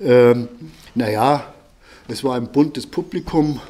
Ähm, 0.00 0.48
naja, 0.94 1.52
es 2.08 2.22
war 2.22 2.36
ein 2.36 2.48
buntes 2.52 2.86
Publikum, 2.86 3.60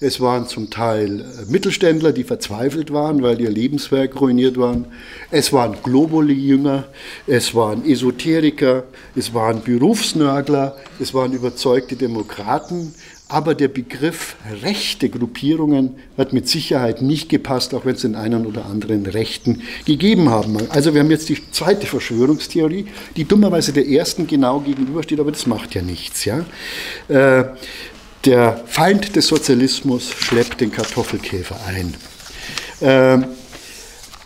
es 0.00 0.20
waren 0.20 0.46
zum 0.46 0.70
Teil 0.70 1.20
äh, 1.20 1.24
Mittelständler, 1.50 2.12
die 2.12 2.24
verzweifelt 2.24 2.92
waren, 2.92 3.22
weil 3.22 3.40
ihr 3.40 3.50
Lebenswerk 3.50 4.20
ruiniert 4.20 4.56
waren. 4.56 4.86
Es 5.30 5.52
waren 5.52 5.76
Globuli-Jünger, 5.82 6.84
es 7.26 7.54
waren 7.54 7.84
Esoteriker, 7.84 8.84
es 9.16 9.34
waren 9.34 9.62
Berufsnörgler, 9.62 10.76
es 11.00 11.14
waren 11.14 11.32
überzeugte 11.32 11.96
Demokraten. 11.96 12.94
Aber 13.30 13.54
der 13.54 13.68
Begriff 13.68 14.36
rechte 14.62 15.10
Gruppierungen 15.10 15.96
hat 16.16 16.32
mit 16.32 16.48
Sicherheit 16.48 17.02
nicht 17.02 17.28
gepasst, 17.28 17.74
auch 17.74 17.84
wenn 17.84 17.94
es 17.94 18.00
den 18.00 18.14
einen 18.14 18.46
oder 18.46 18.64
anderen 18.64 19.04
Rechten 19.04 19.60
gegeben 19.84 20.30
haben. 20.30 20.56
Also 20.70 20.94
wir 20.94 21.02
haben 21.02 21.10
jetzt 21.10 21.28
die 21.28 21.38
zweite 21.50 21.86
Verschwörungstheorie, 21.86 22.86
die 23.16 23.24
dummerweise 23.24 23.74
der 23.74 23.86
ersten 23.86 24.26
genau 24.26 24.60
gegenübersteht, 24.60 25.20
aber 25.20 25.30
das 25.30 25.46
macht 25.46 25.74
ja 25.74 25.82
nichts. 25.82 26.24
Ja? 26.24 26.46
Äh, 27.08 27.44
der 28.28 28.62
Feind 28.66 29.16
des 29.16 29.28
Sozialismus 29.28 30.10
schleppt 30.10 30.60
den 30.60 30.70
Kartoffelkäfer 30.70 31.56
ein. 31.66 31.94
Ähm, 32.82 33.24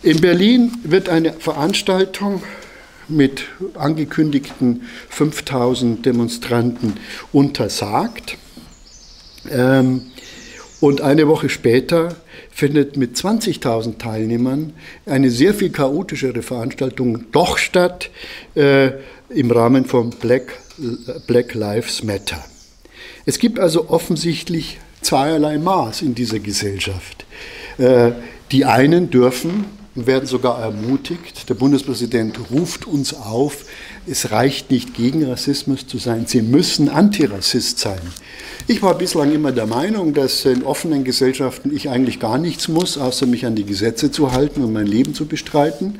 in 0.01 0.19
Berlin 0.19 0.73
wird 0.83 1.07
eine 1.07 1.31
Veranstaltung 1.31 2.43
mit 3.07 3.45
angekündigten 3.75 4.81
5000 5.07 6.05
Demonstranten 6.05 6.97
untersagt. 7.31 8.37
Ähm, 9.49 10.01
und 10.81 10.99
eine 10.99 11.29
Woche 11.29 11.47
später 11.47 12.17
findet 12.51 12.97
mit 12.97 13.15
20.000 13.15 13.99
Teilnehmern 13.99 14.73
eine 15.05 15.31
sehr 15.31 15.53
viel 15.53 15.69
chaotischere 15.69 16.41
Veranstaltung 16.41 17.31
doch 17.31 17.57
statt 17.57 18.09
äh, 18.55 18.91
im 19.29 19.49
Rahmen 19.49 19.85
von 19.85 20.09
Black, 20.09 20.59
Black 21.25 21.53
Lives 21.53 22.03
Matter. 22.03 22.43
Es 23.25 23.39
gibt 23.39 23.59
also 23.59 23.89
offensichtlich 23.89 24.79
zweierlei 25.01 25.57
Maß 25.57 26.01
in 26.01 26.15
dieser 26.15 26.39
Gesellschaft. 26.39 27.25
Äh, 27.77 28.11
die 28.51 28.65
einen 28.65 29.09
dürfen 29.09 29.65
und 29.95 30.07
werden 30.07 30.25
sogar 30.25 30.59
ermutigt. 30.59 31.49
Der 31.49 31.53
Bundespräsident 31.53 32.37
ruft 32.51 32.85
uns 32.85 33.13
auf, 33.13 33.65
es 34.05 34.31
reicht 34.31 34.71
nicht 34.71 34.93
gegen 34.93 35.23
Rassismus 35.25 35.87
zu 35.87 35.97
sein, 35.97 36.25
sie 36.27 36.41
müssen 36.41 36.89
Antirassist 36.89 37.79
sein. 37.79 38.01
Ich 38.67 38.81
war 38.81 38.97
bislang 38.97 39.33
immer 39.33 39.51
der 39.51 39.67
Meinung, 39.67 40.13
dass 40.13 40.45
in 40.45 40.63
offenen 40.63 41.03
Gesellschaften 41.03 41.75
ich 41.75 41.89
eigentlich 41.89 42.19
gar 42.19 42.37
nichts 42.37 42.67
muss, 42.67 42.97
außer 42.97 43.25
mich 43.25 43.45
an 43.45 43.55
die 43.55 43.65
Gesetze 43.65 44.11
zu 44.11 44.31
halten 44.31 44.63
und 44.63 44.73
mein 44.73 44.87
Leben 44.87 45.13
zu 45.13 45.25
bestreiten. 45.25 45.99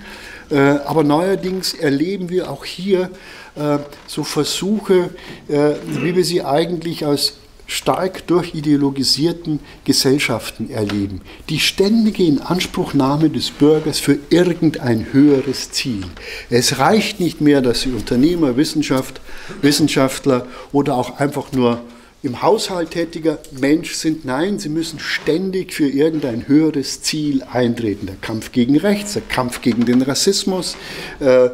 Äh, 0.50 0.58
aber 0.58 1.04
neuerdings 1.04 1.74
erleben 1.74 2.30
wir 2.30 2.50
auch 2.50 2.66
hier 2.66 3.10
äh, 3.56 3.80
so 4.08 4.24
Versuche, 4.24 5.10
äh, 5.48 5.72
wie 5.86 6.16
wir 6.16 6.26
sie 6.26 6.44
eigentlich 6.44 7.06
aus 7.06 7.38
stark 7.66 8.28
durchideologisierten 8.28 9.60
Gesellschaften 9.84 10.70
erleben. 10.70 11.22
Die 11.50 11.60
ständige 11.60 12.24
Inanspruchnahme 12.24 13.30
des 13.30 13.52
Bürgers 13.52 14.00
für 14.00 14.20
irgendein 14.30 15.12
höheres 15.12 15.72
Ziel. 15.72 16.04
Es 16.50 16.78
reicht 16.80 17.20
nicht 17.20 17.42
mehr, 17.42 17.62
dass 17.62 17.82
sie 17.82 17.92
Unternehmer, 17.92 18.58
Wissenschaft, 18.58 19.22
Wissenschaftler 19.62 20.46
oder 20.72 20.96
auch 20.96 21.20
einfach 21.20 21.52
nur 21.52 21.82
im 22.24 22.42
Haushalt 22.42 22.92
tätiger 22.92 23.40
Mensch 23.52 23.96
sind. 23.96 24.24
Nein, 24.24 24.58
sie 24.58 24.70
müssen 24.70 24.98
ständig 24.98 25.74
für 25.74 25.90
irgendein 25.90 26.48
höheres 26.48 27.02
Ziel 27.02 27.44
eintreten. 27.44 28.06
Der 28.06 28.16
Kampf 28.16 28.54
gegen 28.54 28.78
Rechts, 28.78 29.14
der 29.14 29.24
Kampf 29.24 29.62
gegen 29.62 29.86
den 29.86 30.02
Rassismus, 30.02 30.78
äh, 31.20 31.48
äh, 31.48 31.52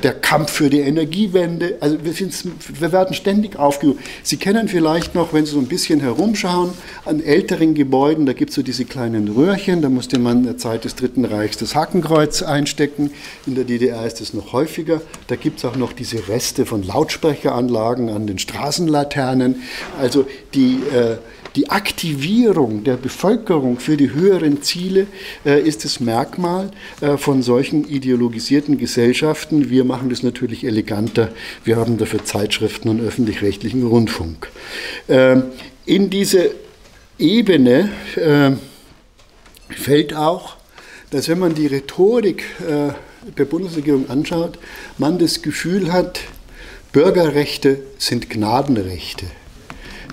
der 0.00 0.14
Kampf 0.14 0.52
für 0.52 0.70
die 0.70 0.78
Energiewende. 0.78 1.78
Also 1.80 1.98
wir, 2.04 2.14
wir 2.14 2.92
werden 2.92 3.14
ständig 3.14 3.58
aufgerufen. 3.58 4.00
Sie 4.22 4.36
kennen 4.36 4.68
vielleicht 4.68 5.16
noch, 5.16 5.32
wenn 5.32 5.44
Sie 5.44 5.52
so 5.52 5.58
ein 5.58 5.66
bisschen 5.66 5.98
herumschauen, 5.98 6.70
an 7.04 7.20
älteren 7.20 7.74
Gebäuden, 7.74 8.26
da 8.26 8.32
gibt 8.32 8.50
es 8.50 8.56
so 8.56 8.62
diese 8.62 8.84
kleinen 8.84 9.26
Röhrchen, 9.26 9.82
da 9.82 9.88
musste 9.88 10.20
man 10.20 10.38
in 10.38 10.44
der 10.44 10.56
Zeit 10.56 10.84
des 10.84 10.94
Dritten 10.94 11.24
Reichs 11.24 11.56
das 11.56 11.74
Hakenkreuz 11.74 12.42
einstecken. 12.42 13.10
In 13.44 13.56
der 13.56 13.64
DDR 13.64 14.06
ist 14.06 14.20
es 14.20 14.34
noch 14.34 14.52
häufiger. 14.52 15.00
Da 15.26 15.34
gibt 15.34 15.58
es 15.58 15.64
auch 15.64 15.74
noch 15.74 15.92
diese 15.92 16.28
Reste 16.28 16.64
von 16.64 16.84
Lautsprecheranlagen 16.84 18.08
an 18.08 18.28
den 18.28 18.38
Straßenlaternen. 18.38 19.56
Also 19.98 20.26
die 20.54 20.80
äh, 20.92 21.16
die 21.56 21.70
Aktivierung 21.70 22.84
der 22.84 22.98
Bevölkerung 22.98 23.80
für 23.80 23.96
die 23.96 24.12
höheren 24.12 24.62
Ziele 24.62 25.06
äh, 25.44 25.58
ist 25.58 25.86
das 25.86 26.00
Merkmal 26.00 26.70
äh, 27.00 27.16
von 27.16 27.42
solchen 27.42 27.88
ideologisierten 27.88 28.76
Gesellschaften. 28.76 29.70
Wir 29.70 29.84
machen 29.84 30.10
das 30.10 30.22
natürlich 30.22 30.64
eleganter. 30.64 31.30
Wir 31.64 31.76
haben 31.76 31.96
dafür 31.96 32.22
Zeitschriften 32.24 32.90
und 32.90 33.00
öffentlich-rechtlichen 33.00 33.86
Rundfunk. 33.86 34.50
Ähm, 35.08 35.44
in 35.86 36.10
diese 36.10 36.50
Ebene 37.18 37.88
äh, 38.16 38.50
fällt 39.74 40.14
auch, 40.14 40.56
dass 41.10 41.30
wenn 41.30 41.38
man 41.38 41.54
die 41.54 41.68
Rhetorik 41.68 42.44
äh, 42.60 42.92
der 43.32 43.44
Bundesregierung 43.46 44.10
anschaut, 44.10 44.58
man 44.98 45.18
das 45.18 45.40
Gefühl 45.40 45.90
hat, 45.90 46.20
Bürgerrechte 46.92 47.78
sind 47.96 48.28
Gnadenrechte. 48.28 49.24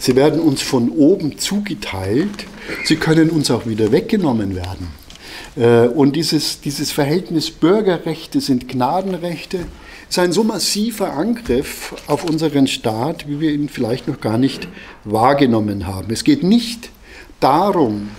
Sie 0.03 0.17
werden 0.17 0.41
uns 0.41 0.61
von 0.61 0.89
oben 0.89 1.37
zugeteilt. 1.37 2.45
Sie 2.83 2.97
können 2.97 3.29
uns 3.29 3.49
auch 3.49 3.65
wieder 3.65 3.93
weggenommen 3.93 4.53
werden. 4.53 4.89
Äh, 5.55 5.87
und 5.87 6.17
dieses, 6.17 6.59
dieses 6.59 6.91
Verhältnis 6.91 7.51
Bürgerrechte 7.51 8.41
sind 8.41 8.67
Gnadenrechte 8.67 9.59
ist 10.09 10.19
ein 10.19 10.33
so 10.33 10.43
massiver 10.43 11.13
Angriff 11.13 11.95
auf 12.07 12.25
unseren 12.25 12.67
Staat, 12.67 13.29
wie 13.29 13.39
wir 13.39 13.53
ihn 13.53 13.69
vielleicht 13.69 14.09
noch 14.09 14.19
gar 14.19 14.37
nicht 14.37 14.67
wahrgenommen 15.05 15.87
haben. 15.87 16.11
Es 16.11 16.25
geht 16.25 16.43
nicht 16.43 16.89
darum, 17.39 18.09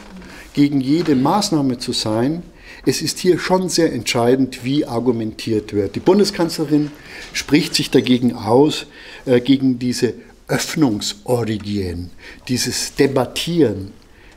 gegen 0.55 0.81
jede 0.81 1.15
Maßnahme 1.15 1.77
zu 1.77 1.93
sein. 1.93 2.45
Es 2.87 3.03
ist 3.03 3.19
hier 3.19 3.39
schon 3.39 3.69
sehr 3.69 3.93
entscheidend, 3.93 4.65
wie 4.65 4.87
argumentiert 4.87 5.75
wird. 5.75 5.97
Die 5.97 6.01
Bundeskanzlerin 6.01 6.91
spricht 7.35 7.75
sich 7.75 7.91
dagegen 7.91 8.33
aus, 8.33 8.87
äh, 9.27 9.43
gegen 9.43 9.79
diese 9.79 10.15
Öffnungsorigien, 10.49 12.11
dieses 12.49 12.95
Debattieren. 12.95 13.93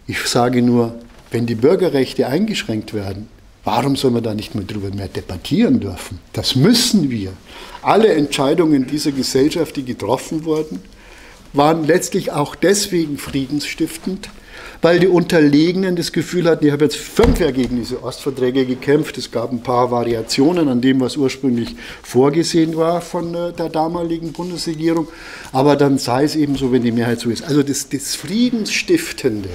Ich 0.07 0.19
sage 0.21 0.61
nur, 0.61 0.95
wenn 1.31 1.45
die 1.45 1.55
Bürgerrechte 1.55 2.27
eingeschränkt 2.27 2.93
werden, 2.93 3.27
warum 3.63 3.97
soll 3.97 4.11
man 4.11 4.23
da 4.23 4.33
nicht 4.33 4.55
mehr 4.55 4.63
darüber 4.65 4.89
mehr 4.95 5.09
debattieren 5.09 5.79
dürfen? 5.81 6.19
Das 6.31 6.55
müssen 6.55 7.09
wir. 7.09 7.33
Alle 7.81 8.13
Entscheidungen 8.13 8.87
dieser 8.87 9.11
Gesellschaft, 9.11 9.75
die 9.75 9.83
getroffen 9.83 10.45
wurden, 10.45 10.79
waren 11.53 11.85
letztlich 11.85 12.31
auch 12.31 12.55
deswegen 12.55 13.17
friedensstiftend, 13.17 14.29
weil 14.81 14.99
die 14.99 15.07
Unterlegenen 15.07 15.95
das 15.95 16.11
Gefühl 16.11 16.49
hatten, 16.49 16.65
ich 16.65 16.71
habe 16.71 16.85
jetzt 16.85 16.97
fünf 16.97 17.39
Jahre 17.39 17.53
gegen 17.53 17.77
diese 17.77 18.03
Ostverträge 18.03 18.65
gekämpft. 18.65 19.17
Es 19.17 19.31
gab 19.31 19.51
ein 19.51 19.61
paar 19.61 19.91
Variationen 19.91 20.67
an 20.69 20.81
dem, 20.81 20.99
was 20.99 21.17
ursprünglich 21.17 21.75
vorgesehen 22.03 22.75
war 22.75 23.01
von 23.01 23.33
äh, 23.33 23.53
der 23.53 23.69
damaligen 23.69 24.33
Bundesregierung. 24.33 25.07
Aber 25.51 25.75
dann 25.75 25.97
sei 25.97 26.23
es 26.23 26.35
eben 26.35 26.55
so, 26.55 26.71
wenn 26.71 26.83
die 26.83 26.91
Mehrheit 26.91 27.19
so 27.19 27.29
ist. 27.29 27.43
Also 27.43 27.63
das, 27.63 27.89
das 27.89 28.15
Friedensstiftende 28.15 29.49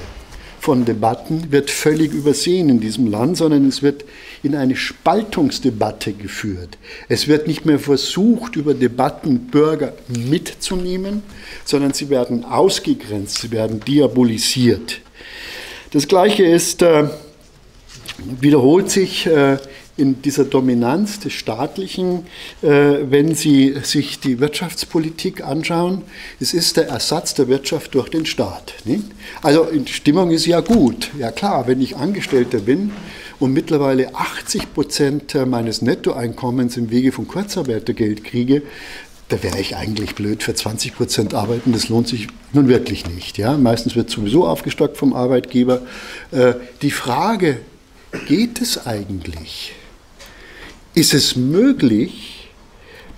von 0.62 0.84
Debatten 0.84 1.50
wird 1.50 1.72
völlig 1.72 2.12
übersehen 2.12 2.68
in 2.68 2.78
diesem 2.78 3.08
Land, 3.08 3.36
sondern 3.36 3.66
es 3.66 3.82
wird 3.82 4.04
in 4.44 4.54
eine 4.54 4.76
Spaltungsdebatte 4.76 6.12
geführt. 6.12 6.78
Es 7.08 7.26
wird 7.26 7.48
nicht 7.48 7.66
mehr 7.66 7.80
versucht, 7.80 8.54
über 8.54 8.72
Debatten 8.72 9.48
Bürger 9.48 9.94
mitzunehmen, 10.06 11.24
sondern 11.64 11.94
sie 11.94 12.10
werden 12.10 12.44
ausgegrenzt, 12.44 13.40
sie 13.40 13.50
werden 13.50 13.80
diabolisiert. 13.80 15.00
Das 15.90 16.06
Gleiche 16.06 16.44
ist, 16.44 16.82
äh, 16.82 17.08
wiederholt 18.40 18.88
sich 18.88 19.26
äh, 19.26 19.58
in 19.96 20.22
dieser 20.22 20.44
Dominanz 20.44 21.20
des 21.20 21.34
Staatlichen, 21.34 22.26
äh, 22.62 22.68
wenn 22.68 23.34
Sie 23.34 23.74
sich 23.82 24.20
die 24.20 24.40
Wirtschaftspolitik 24.40 25.44
anschauen, 25.44 26.02
es 26.40 26.54
ist 26.54 26.78
der 26.78 26.88
Ersatz 26.88 27.34
der 27.34 27.48
Wirtschaft 27.48 27.94
durch 27.94 28.08
den 28.08 28.24
Staat. 28.24 28.74
Nicht? 28.84 29.04
Also 29.42 29.64
die 29.64 29.92
Stimmung 29.92 30.30
ist 30.30 30.46
ja 30.46 30.60
gut. 30.60 31.10
Ja 31.18 31.30
klar, 31.30 31.66
wenn 31.66 31.80
ich 31.80 31.96
Angestellter 31.96 32.60
bin 32.60 32.90
und 33.38 33.52
mittlerweile 33.52 34.14
80 34.14 34.72
Prozent 34.72 35.36
meines 35.46 35.82
Nettoeinkommens 35.82 36.76
im 36.76 36.90
Wege 36.90 37.12
von 37.12 37.28
Kurzarbeitergeld 37.28 38.24
kriege, 38.24 38.62
da 39.28 39.42
wäre 39.42 39.58
ich 39.60 39.76
eigentlich 39.76 40.14
blöd 40.14 40.42
für 40.42 40.54
20 40.54 40.94
Prozent 40.94 41.34
arbeiten. 41.34 41.72
Das 41.72 41.88
lohnt 41.88 42.08
sich 42.08 42.28
nun 42.52 42.68
wirklich 42.68 43.06
nicht. 43.08 43.38
Ja? 43.38 43.56
Meistens 43.56 43.96
wird 43.96 44.10
sowieso 44.10 44.46
aufgestockt 44.46 44.96
vom 44.96 45.12
Arbeitgeber. 45.12 45.82
Äh, 46.30 46.54
die 46.82 46.90
Frage, 46.90 47.58
geht 48.26 48.60
es 48.60 48.86
eigentlich? 48.86 49.72
Ist 50.94 51.14
es 51.14 51.36
möglich, 51.36 52.50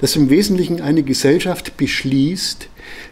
dass 0.01 0.17
im 0.17 0.31
Wesentlichen 0.31 0.81
eine 0.81 1.03
Gesellschaft 1.03 1.77
beschließt, 1.77 2.69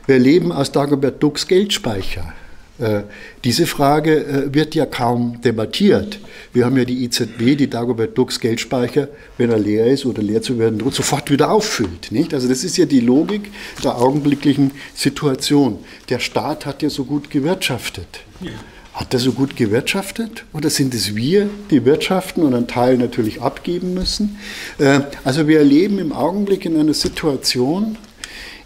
wir 0.06 0.18
leben 0.18 0.52
aus 0.52 0.72
Dagobert 0.72 1.22
Ducks 1.22 1.46
Geldspeicher. 1.46 2.34
Äh, 2.78 3.02
diese 3.44 3.66
Frage 3.66 4.24
äh, 4.24 4.54
wird 4.54 4.74
ja 4.74 4.86
kaum 4.86 5.40
debattiert. 5.40 6.18
Wir 6.52 6.64
haben 6.64 6.76
ja 6.76 6.84
die 6.84 7.04
EZB, 7.04 7.56
die 7.56 7.70
Dagobert 7.70 8.16
Ducks 8.16 8.40
Geldspeicher, 8.40 9.08
wenn 9.38 9.50
er 9.50 9.58
leer 9.58 9.86
ist 9.86 10.04
oder 10.06 10.22
leer 10.22 10.42
zu 10.42 10.58
werden 10.58 10.78
droht, 10.78 10.94
sofort 10.94 11.30
wieder 11.30 11.50
auffüllt. 11.50 12.10
Nicht? 12.10 12.34
Also 12.34 12.48
das 12.48 12.64
ist 12.64 12.76
ja 12.76 12.84
die 12.84 13.00
Logik 13.00 13.50
der 13.84 13.96
augenblicklichen 13.96 14.72
Situation. 14.94 15.78
Der 16.08 16.18
Staat 16.18 16.66
hat 16.66 16.82
ja 16.82 16.90
so 16.90 17.04
gut 17.04 17.30
gewirtschaftet. 17.30 18.20
Ja. 18.40 18.50
Hat 18.92 19.14
er 19.14 19.20
so 19.20 19.32
gut 19.32 19.56
gewirtschaftet 19.56 20.44
oder 20.52 20.68
sind 20.68 20.92
es 20.92 21.16
wir, 21.16 21.48
die 21.70 21.84
wirtschaften 21.86 22.42
und 22.42 22.54
einen 22.54 22.66
Teil 22.66 22.98
natürlich 22.98 23.40
abgeben 23.40 23.94
müssen? 23.94 24.38
Äh, 24.78 25.00
also 25.24 25.48
wir 25.48 25.58
erleben 25.58 25.98
im 25.98 26.12
Augenblick 26.12 26.66
in 26.66 26.78
einer 26.78 26.92
Situation, 26.92 27.96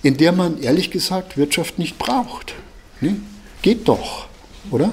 in 0.03 0.17
der 0.17 0.33
man 0.33 0.61
ehrlich 0.61 0.91
gesagt 0.91 1.37
Wirtschaft 1.37 1.79
nicht 1.79 1.99
braucht. 1.99 2.55
Ne? 3.01 3.17
Geht 3.63 3.87
doch, 3.87 4.27
oder? 4.71 4.93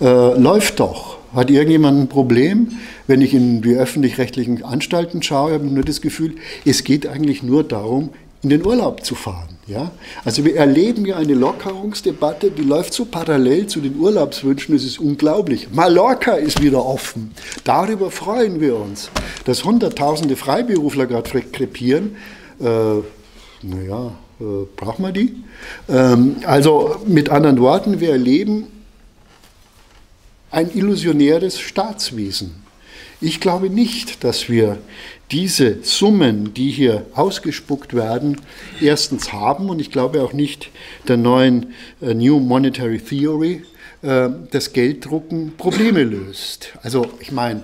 Äh, 0.00 0.38
läuft 0.38 0.80
doch. 0.80 1.18
Hat 1.32 1.50
irgendjemand 1.50 2.00
ein 2.00 2.08
Problem? 2.08 2.72
Wenn 3.06 3.20
ich 3.20 3.34
in 3.34 3.62
die 3.62 3.74
öffentlich-rechtlichen 3.74 4.64
Anstalten 4.64 5.22
schaue, 5.22 5.52
habe 5.52 5.66
ich 5.66 5.72
nur 5.72 5.84
das 5.84 6.00
Gefühl, 6.00 6.36
es 6.64 6.82
geht 6.82 7.06
eigentlich 7.06 7.42
nur 7.42 7.62
darum, 7.62 8.10
in 8.42 8.50
den 8.50 8.64
Urlaub 8.64 9.04
zu 9.04 9.14
fahren. 9.14 9.55
Ja? 9.66 9.90
Also 10.24 10.44
wir 10.44 10.56
erleben 10.56 11.06
ja 11.06 11.16
eine 11.16 11.34
Lockerungsdebatte, 11.34 12.50
die 12.50 12.62
läuft 12.62 12.92
so 12.92 13.04
parallel 13.04 13.66
zu 13.66 13.80
den 13.80 13.98
Urlaubswünschen, 13.98 14.74
es 14.76 14.84
ist 14.84 14.98
unglaublich. 14.98 15.68
Mallorca 15.72 16.34
ist 16.34 16.62
wieder 16.62 16.84
offen. 16.84 17.32
Darüber 17.64 18.10
freuen 18.10 18.60
wir 18.60 18.76
uns. 18.76 19.10
Dass 19.44 19.64
Hunderttausende 19.64 20.36
Freiberufler 20.36 21.06
gerade 21.06 21.28
krepieren, 21.42 22.16
äh, 22.60 22.64
naja, 23.62 24.12
äh, 24.40 24.44
brauchen 24.76 25.04
wir 25.04 25.12
die? 25.12 25.34
Ähm, 25.88 26.36
also 26.44 26.96
mit 27.06 27.30
anderen 27.30 27.60
Worten, 27.60 28.00
wir 28.00 28.10
erleben 28.10 28.66
ein 30.50 30.70
illusionäres 30.72 31.58
Staatswesen. 31.58 32.65
Ich 33.20 33.40
glaube 33.40 33.70
nicht, 33.70 34.24
dass 34.24 34.50
wir 34.50 34.76
diese 35.30 35.82
Summen, 35.82 36.52
die 36.52 36.70
hier 36.70 37.06
ausgespuckt 37.14 37.94
werden, 37.94 38.40
erstens 38.80 39.32
haben 39.32 39.70
und 39.70 39.80
ich 39.80 39.90
glaube 39.90 40.22
auch 40.22 40.34
nicht 40.34 40.68
der 41.08 41.16
neuen 41.16 41.72
äh, 42.02 42.12
New 42.12 42.38
Monetary 42.38 42.98
Theory, 42.98 43.62
äh, 44.02 44.28
das 44.50 44.72
Gelddrucken 44.74 45.56
Probleme 45.56 46.04
löst. 46.04 46.74
Also 46.82 47.06
ich 47.20 47.32
meine, 47.32 47.62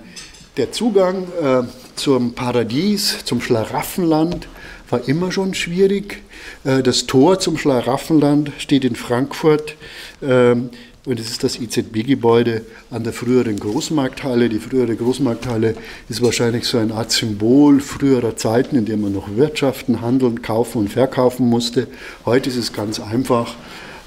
der 0.57 0.71
Zugang 0.71 1.27
äh, 1.41 1.63
zum 1.95 2.33
Paradies, 2.33 3.23
zum 3.23 3.39
Schlaraffenland 3.39 4.47
war 4.89 5.07
immer 5.07 5.31
schon 5.31 5.53
schwierig. 5.53 6.23
Äh, 6.63 6.81
das 6.81 7.05
Tor 7.05 7.39
zum 7.39 7.57
Schlaraffenland 7.57 8.51
steht 8.57 8.85
in 8.85 8.95
Frankfurt. 8.95 9.75
Ähm, 10.21 10.71
und 11.05 11.19
es 11.19 11.29
ist 11.29 11.43
das 11.43 11.59
IZB-Gebäude 11.59 12.61
an 12.89 13.03
der 13.03 13.11
früheren 13.11 13.59
Großmarkthalle. 13.59 14.47
Die 14.47 14.59
frühere 14.59 14.95
Großmarkthalle 14.95 15.75
ist 16.07 16.21
wahrscheinlich 16.21 16.65
so 16.65 16.77
eine 16.77 16.93
Art 16.93 17.11
Symbol 17.11 17.81
früherer 17.81 18.37
Zeiten, 18.37 18.77
in 18.77 18.85
denen 18.85 19.01
man 19.01 19.13
noch 19.13 19.35
wirtschaften, 19.35 19.99
handeln, 19.99 20.41
kaufen 20.41 20.79
und 20.79 20.89
verkaufen 20.89 21.49
musste. 21.49 21.87
Heute 22.25 22.49
ist 22.49 22.55
es 22.55 22.71
ganz 22.71 23.01
einfach. 23.01 23.55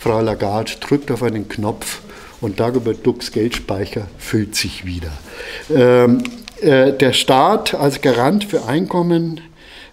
Frau 0.00 0.22
Lagarde 0.22 0.72
drückt 0.80 1.10
auf 1.10 1.22
einen 1.22 1.48
Knopf 1.48 2.00
und 2.40 2.60
Dagobert 2.60 3.04
Ducks 3.04 3.30
Geldspeicher 3.30 4.08
füllt 4.18 4.54
sich 4.54 4.86
wieder. 4.86 5.12
Ähm, 5.68 6.22
äh, 6.62 6.94
der 6.94 7.12
Staat 7.12 7.74
als 7.74 8.00
Garant 8.00 8.44
für 8.44 8.64
Einkommen, 8.64 9.42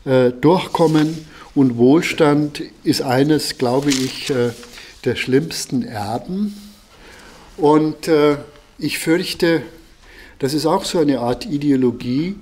äh, 0.05 0.31
Durchkommen 0.31 1.25
und 1.53 1.77
Wohlstand 1.77 2.61
ist 2.85 3.01
eines, 3.01 3.57
glaube 3.57 3.89
ich, 3.89 4.29
äh, 4.29 4.51
der 5.03 5.15
schlimmsten 5.17 5.83
Erben 5.83 6.55
und 7.63 8.09
äh, 8.09 8.35
ich 8.77 8.99
fürchte, 8.99 9.61
das 10.39 10.53
ist 10.53 10.65
auch 10.65 10.83
so 10.83 10.99
eine 10.99 11.21
Art 11.21 11.45
Ideologie, 11.45 12.35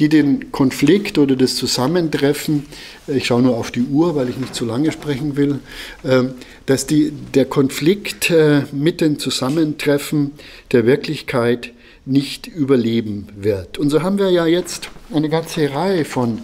die 0.00 0.08
den 0.08 0.50
Konflikt 0.50 1.18
oder 1.18 1.36
das 1.36 1.54
Zusammentreffen, 1.54 2.66
äh, 3.06 3.18
ich 3.18 3.26
schaue 3.26 3.42
nur 3.42 3.56
auf 3.56 3.70
die 3.70 3.84
Uhr, 3.84 4.16
weil 4.16 4.28
ich 4.28 4.38
nicht 4.38 4.56
zu 4.56 4.64
lange 4.64 4.90
sprechen 4.90 5.36
will, 5.36 5.60
äh, 6.02 6.24
dass 6.66 6.84
die, 6.84 7.12
der 7.12 7.44
Konflikt 7.44 8.28
äh, 8.32 8.62
mit 8.72 9.00
dem 9.00 9.20
Zusammentreffen 9.20 10.32
der 10.72 10.84
Wirklichkeit 10.84 11.70
nicht 12.04 12.48
überleben 12.48 13.28
wird. 13.36 13.78
Und 13.78 13.90
so 13.90 14.02
haben 14.02 14.18
wir 14.18 14.30
ja 14.30 14.46
jetzt 14.46 14.90
eine 15.14 15.28
ganze 15.28 15.72
Reihe 15.72 16.04
von 16.04 16.40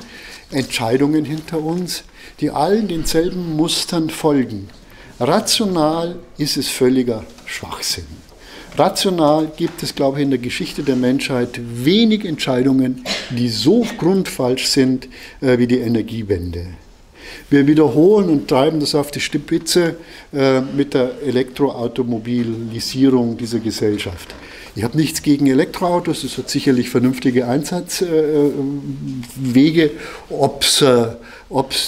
Entscheidungen 0.53 1.25
hinter 1.25 1.61
uns, 1.61 2.05
die 2.39 2.51
allen 2.51 2.87
denselben 2.87 3.57
Mustern 3.57 4.11
folgen. 4.11 4.69
Rational 5.19 6.21
ist 6.39 6.57
es 6.57 6.69
völliger 6.69 7.25
Schwachsinn. 7.53 8.07
Rational 8.77 9.51
gibt 9.57 9.83
es, 9.83 9.95
glaube 9.95 10.19
ich, 10.19 10.25
in 10.25 10.31
der 10.31 10.39
Geschichte 10.39 10.83
der 10.83 10.97
Menschheit 10.97 11.61
wenig 11.63 12.25
Entscheidungen, 12.25 13.05
die 13.31 13.51
so 13.51 13.87
grundfalsch 13.99 14.67
sind 14.67 15.09
äh, 15.43 15.59
wie 15.59 15.67
die 15.67 15.79
Energiewende. 15.79 16.65
Wir 17.51 17.67
wiederholen 17.67 18.31
und 18.31 18.49
treiben 18.49 18.81
das 18.81 18.95
auf 18.95 19.11
die 19.11 19.21
Spitze 19.21 19.97
äh, 20.33 20.63
mit 20.63 20.95
der 20.95 21.21
Elektroautomobilisierung 21.23 23.37
dieser 23.37 23.59
Gesellschaft. 23.59 24.35
Ich 24.75 24.85
habe 24.85 24.97
nichts 24.97 25.21
gegen 25.21 25.49
Elektroautos, 25.49 26.25
es 26.25 26.39
hat 26.39 26.49
sicherlich 26.49 26.89
vernünftige 26.89 27.47
Einsatzwege. 27.47 29.85
Äh, 29.85 29.91
Ob 30.31 30.63
es 30.63 30.83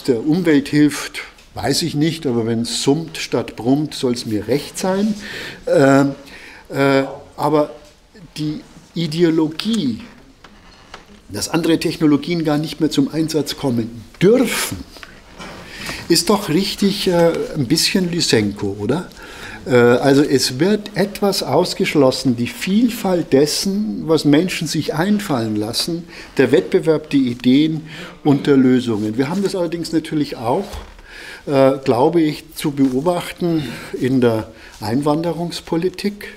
der 0.03 0.27
Umwelt 0.27 0.69
hilft, 0.69 1.23
Weiß 1.55 1.83
ich 1.83 1.95
nicht, 1.95 2.27
aber 2.27 2.47
wenn 2.47 2.63
es 2.63 2.83
summt 2.83 3.17
statt 3.17 3.55
brummt, 3.55 3.95
soll 3.95 4.13
es 4.13 4.27
mir 4.27 4.49
recht 4.49 4.77
sein. 4.77 5.15
Äh, 5.67 6.07
äh, 6.69 7.05
aber 7.37 7.71
die 8.37 8.61
Ideologie, 8.95 10.01
dass 11.29 11.49
andere 11.49 11.79
Technologien 11.79 12.45
gar 12.45 12.59
nicht 12.59 12.81
mehr 12.81 12.91
zum 12.91 13.09
Einsatz 13.09 13.57
kommen 13.57 14.03
dürfen, 14.21 14.79
ist 16.09 16.29
doch 16.29 16.49
richtig 16.49 17.07
äh, 17.07 17.33
ein 17.55 17.67
bisschen 17.67 18.11
Lysenko, 18.11 18.77
oder? 18.81 19.09
Äh, 19.65 19.77
also 19.77 20.23
es 20.23 20.59
wird 20.59 20.97
etwas 20.97 21.45
ausgeschlossen, 21.45 22.35
die 22.37 22.49
Vielfalt 22.49 23.33
dessen, 23.33 24.03
was 24.07 24.25
Menschen 24.25 24.67
sich 24.67 24.95
einfallen 24.95 25.55
lassen, 25.55 26.05
der 26.37 26.51
Wettbewerb 26.51 27.11
der 27.11 27.21
Ideen 27.21 27.83
und 28.25 28.49
der 28.49 28.57
Lösungen. 28.57 29.17
Wir 29.17 29.29
haben 29.29 29.43
das 29.45 29.55
allerdings 29.55 29.93
natürlich 29.93 30.37
auch 30.37 30.67
äh, 31.47 31.73
glaube 31.85 32.23
ich, 32.23 32.55
zu 32.55 32.71
beobachten 32.71 33.65
in 33.93 34.21
der 34.23 34.49
Einwanderungspolitik. 34.81 36.29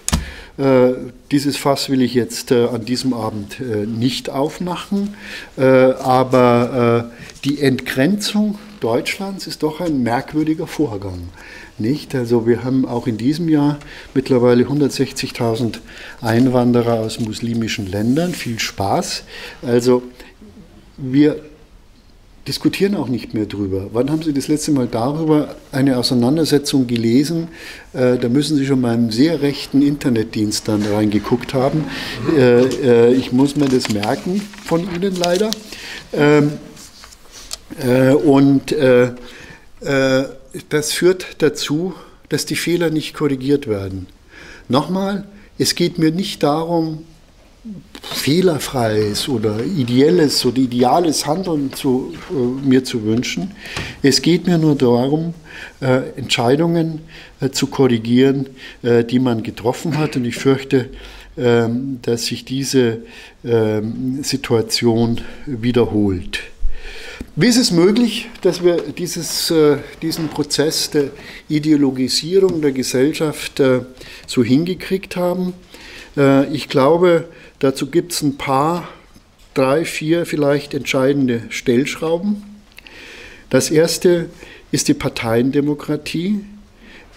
Äh, 0.58 0.93
dieses 1.32 1.56
Fass 1.56 1.89
will 1.89 2.02
ich 2.02 2.13
jetzt 2.13 2.52
äh, 2.52 2.65
an 2.65 2.84
diesem 2.84 3.13
Abend 3.13 3.62
nicht 3.88 4.30
aufmachen, 4.30 5.15
aber 5.56 7.10
die 7.46 7.62
Entgrenzung 7.62 8.60
Deutschlands 8.80 9.48
ist 9.48 9.63
doch 9.63 9.82
ein 9.82 10.04
merkwürdiger 10.04 10.67
Vorgang. 10.67 11.30
Nicht? 11.78 12.13
Also 12.15 12.46
wir 12.48 12.63
haben 12.63 12.86
auch 12.86 13.08
in 13.08 13.17
diesem 13.17 13.50
Jahr 13.50 13.80
mittlerweile 14.13 14.63
160.000 14.63 15.80
Einwanderer 16.22 17.00
aus 17.00 17.20
muslimischen 17.20 17.88
Ländern. 17.88 18.34
Viel 18.34 18.60
Spaß. 18.60 19.24
Also 19.62 20.04
wir 20.98 21.39
diskutieren 22.47 22.95
auch 22.95 23.10
nicht 23.10 23.33
mehr 23.33 23.45
drüber. 23.45 23.89
Wann 23.91 24.10
haben 24.10 24.23
Sie 24.23 24.33
das 24.33 24.47
letzte 24.47 24.71
Mal 24.71 24.88
darüber 24.88 25.55
eine 25.71 25.97
Auseinandersetzung 25.97 26.88
gelesen? 26.88 27.49
Äh, 27.93 28.17
da 28.17 28.29
müssen 28.29 28.57
Sie 28.57 28.65
schon 28.65 28.81
mal 28.81 28.93
einen 28.93 29.12
sehr 29.12 29.41
rechten 29.41 29.81
Internetdienst 29.81 30.67
dann 30.67 30.81
reingeguckt 30.83 31.53
haben. 31.53 31.83
Äh, 32.36 32.63
äh, 32.63 33.13
ich 33.13 33.33
muss 33.33 33.55
mir 33.55 33.67
das 33.67 33.89
merken 33.89 34.41
von 34.65 34.81
Ihnen 34.95 35.15
leider. 35.15 35.49
Ähm, 36.13 36.53
äh, 37.86 38.13
und 38.13 38.71
äh, 38.71 39.12
äh, 39.81 40.25
das 40.69 40.93
führt 40.93 41.41
dazu, 41.41 41.93
dass 42.29 42.45
die 42.45 42.55
Fehler 42.55 42.89
nicht 42.89 43.13
korrigiert 43.13 43.67
werden. 43.67 44.07
Nochmal, 44.69 45.27
es 45.57 45.75
geht 45.75 45.97
mir 45.97 46.12
nicht 46.12 46.43
darum, 46.43 47.05
fehlerfreies 48.01 49.27
oder 49.29 49.63
ideelles 49.63 50.45
oder 50.45 50.60
ideales 50.60 51.25
Handeln 51.25 51.73
zu, 51.73 52.13
äh, 52.29 52.67
mir 52.67 52.83
zu 52.83 53.03
wünschen. 53.03 53.51
Es 54.01 54.21
geht 54.21 54.47
mir 54.47 54.57
nur 54.57 54.75
darum, 54.75 55.33
äh, 55.81 56.10
Entscheidungen 56.17 57.01
äh, 57.39 57.49
zu 57.49 57.67
korrigieren, 57.67 58.47
äh, 58.83 59.03
die 59.03 59.19
man 59.19 59.43
getroffen 59.43 59.97
hat. 59.97 60.15
Und 60.15 60.25
ich 60.25 60.36
fürchte, 60.36 60.89
ähm, 61.38 61.99
dass 62.01 62.25
sich 62.25 62.45
diese 62.45 63.01
ähm, 63.45 64.23
Situation 64.23 65.21
wiederholt. 65.45 66.39
Wie 67.36 67.45
ist 67.45 67.57
es 67.57 67.69
möglich, 67.69 68.27
dass 68.41 68.63
wir 68.63 68.77
dieses, 68.77 69.51
äh, 69.51 69.77
diesen 70.01 70.29
Prozess 70.29 70.89
der 70.89 71.12
Ideologisierung 71.47 72.60
der 72.62 72.71
Gesellschaft 72.71 73.60
äh, 73.60 73.81
so 74.25 74.43
hingekriegt 74.43 75.15
haben? 75.15 75.53
Ich 76.51 76.67
glaube, 76.67 77.25
dazu 77.60 77.88
gibt 77.88 78.12
es 78.13 78.22
ein 78.22 78.38
paar, 78.38 78.88
drei, 79.54 79.86
vier 79.86 80.26
vielleicht 80.26 80.74
entscheidende 80.74 81.43
Stellschrauben. 81.50 82.43
Das 83.50 83.72
erste 83.72 84.30
ist 84.72 84.88
die 84.88 84.93
Parteiendemokratie, 84.93 86.41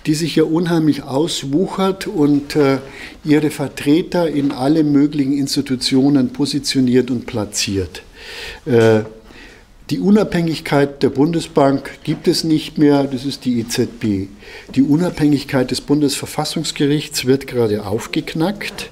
die 0.07 0.15
sich 0.15 0.37
ja 0.37 0.45
unheimlich 0.45 1.03
auswuchert 1.03 2.07
und 2.07 2.57
äh, 2.57 2.79
ihre 3.25 3.51
Vertreter 3.51 4.31
in 4.31 4.53
alle 4.53 4.85
möglichen 4.85 5.37
Institutionen 5.37 6.33
positioniert 6.33 7.11
und 7.11 7.27
platziert. 7.27 8.03
Äh, 8.65 9.01
die 9.91 9.99
Unabhängigkeit 9.99 11.03
der 11.03 11.11
Bundesbank 11.11 11.91
gibt 12.05 12.29
es 12.29 12.45
nicht 12.45 12.79
mehr, 12.79 13.05
das 13.05 13.25
ist 13.25 13.45
die 13.45 13.59
EZB. 13.59 14.29
Die 14.77 14.83
Unabhängigkeit 14.83 15.73
des 15.73 15.81
Bundesverfassungsgerichts 15.81 17.25
wird 17.25 17.49
gerade 17.49 17.85
aufgeknackt. 17.85 18.91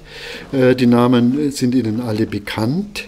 Äh, 0.51 0.75
die 0.75 0.87
Namen 0.87 1.51
sind 1.51 1.73
Ihnen 1.73 2.01
alle 2.01 2.25
bekannt. 2.25 3.07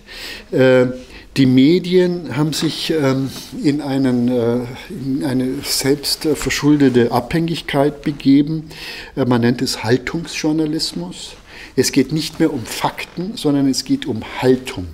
Äh, 0.51 0.87
die 1.35 1.45
Medien 1.45 2.37
haben 2.37 2.53
sich 2.53 2.91
ähm, 2.91 3.29
in, 3.61 3.81
einen, 3.81 4.29
äh, 4.29 4.59
in 4.89 5.23
eine 5.25 5.55
selbstverschuldete 5.61 7.11
Abhängigkeit 7.11 8.03
begeben. 8.03 8.69
Man 9.15 9.41
nennt 9.41 9.61
es 9.61 9.83
Haltungsjournalismus. 9.83 11.35
Es 11.75 11.91
geht 11.91 12.13
nicht 12.13 12.39
mehr 12.39 12.53
um 12.53 12.65
Fakten, 12.65 13.33
sondern 13.35 13.69
es 13.69 13.83
geht 13.83 14.05
um 14.05 14.23
Haltung. 14.41 14.87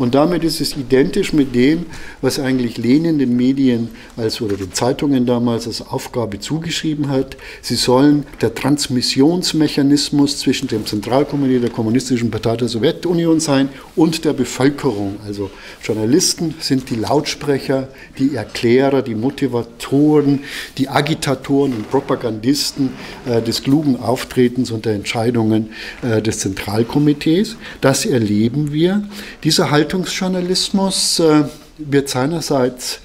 Und 0.00 0.14
damit 0.14 0.44
ist 0.44 0.62
es 0.62 0.78
identisch 0.78 1.34
mit 1.34 1.54
dem, 1.54 1.84
was 2.22 2.38
eigentlich 2.38 2.78
Lenin 2.78 3.18
den 3.18 3.36
Medien 3.36 3.90
als, 4.16 4.40
oder 4.40 4.56
den 4.56 4.72
Zeitungen 4.72 5.26
damals 5.26 5.66
als 5.66 5.86
Aufgabe 5.86 6.40
zugeschrieben 6.40 7.10
hat. 7.10 7.36
Sie 7.60 7.74
sollen 7.74 8.24
der 8.40 8.54
Transmissionsmechanismus 8.54 10.38
zwischen 10.38 10.68
dem 10.68 10.86
Zentralkomitee 10.86 11.58
der 11.58 11.68
Kommunistischen 11.68 12.30
Partei 12.30 12.56
der 12.56 12.68
Sowjetunion 12.68 13.40
sein 13.40 13.68
und 13.94 14.24
der 14.24 14.32
Bevölkerung. 14.32 15.18
Also 15.26 15.50
Journalisten 15.82 16.54
sind 16.60 16.88
die 16.88 16.96
Lautsprecher, 16.96 17.88
die 18.18 18.34
Erklärer, 18.34 19.02
die 19.02 19.14
Motivatoren, 19.14 20.44
die 20.78 20.88
Agitatoren 20.88 21.74
und 21.74 21.90
Propagandisten 21.90 22.94
äh, 23.26 23.42
des 23.42 23.62
klugen 23.62 24.00
Auftretens 24.00 24.70
und 24.70 24.86
der 24.86 24.94
Entscheidungen 24.94 25.72
äh, 26.00 26.22
des 26.22 26.38
Zentralkomitees. 26.38 27.56
Das 27.82 28.06
erleben 28.06 28.72
wir. 28.72 29.06
Diese 29.44 29.70
Haltung 29.70 29.89
Unterhaltungsjournalismus 29.90 31.18
äh, 31.18 31.44
wird 31.78 32.08
seinerseits 32.08 33.00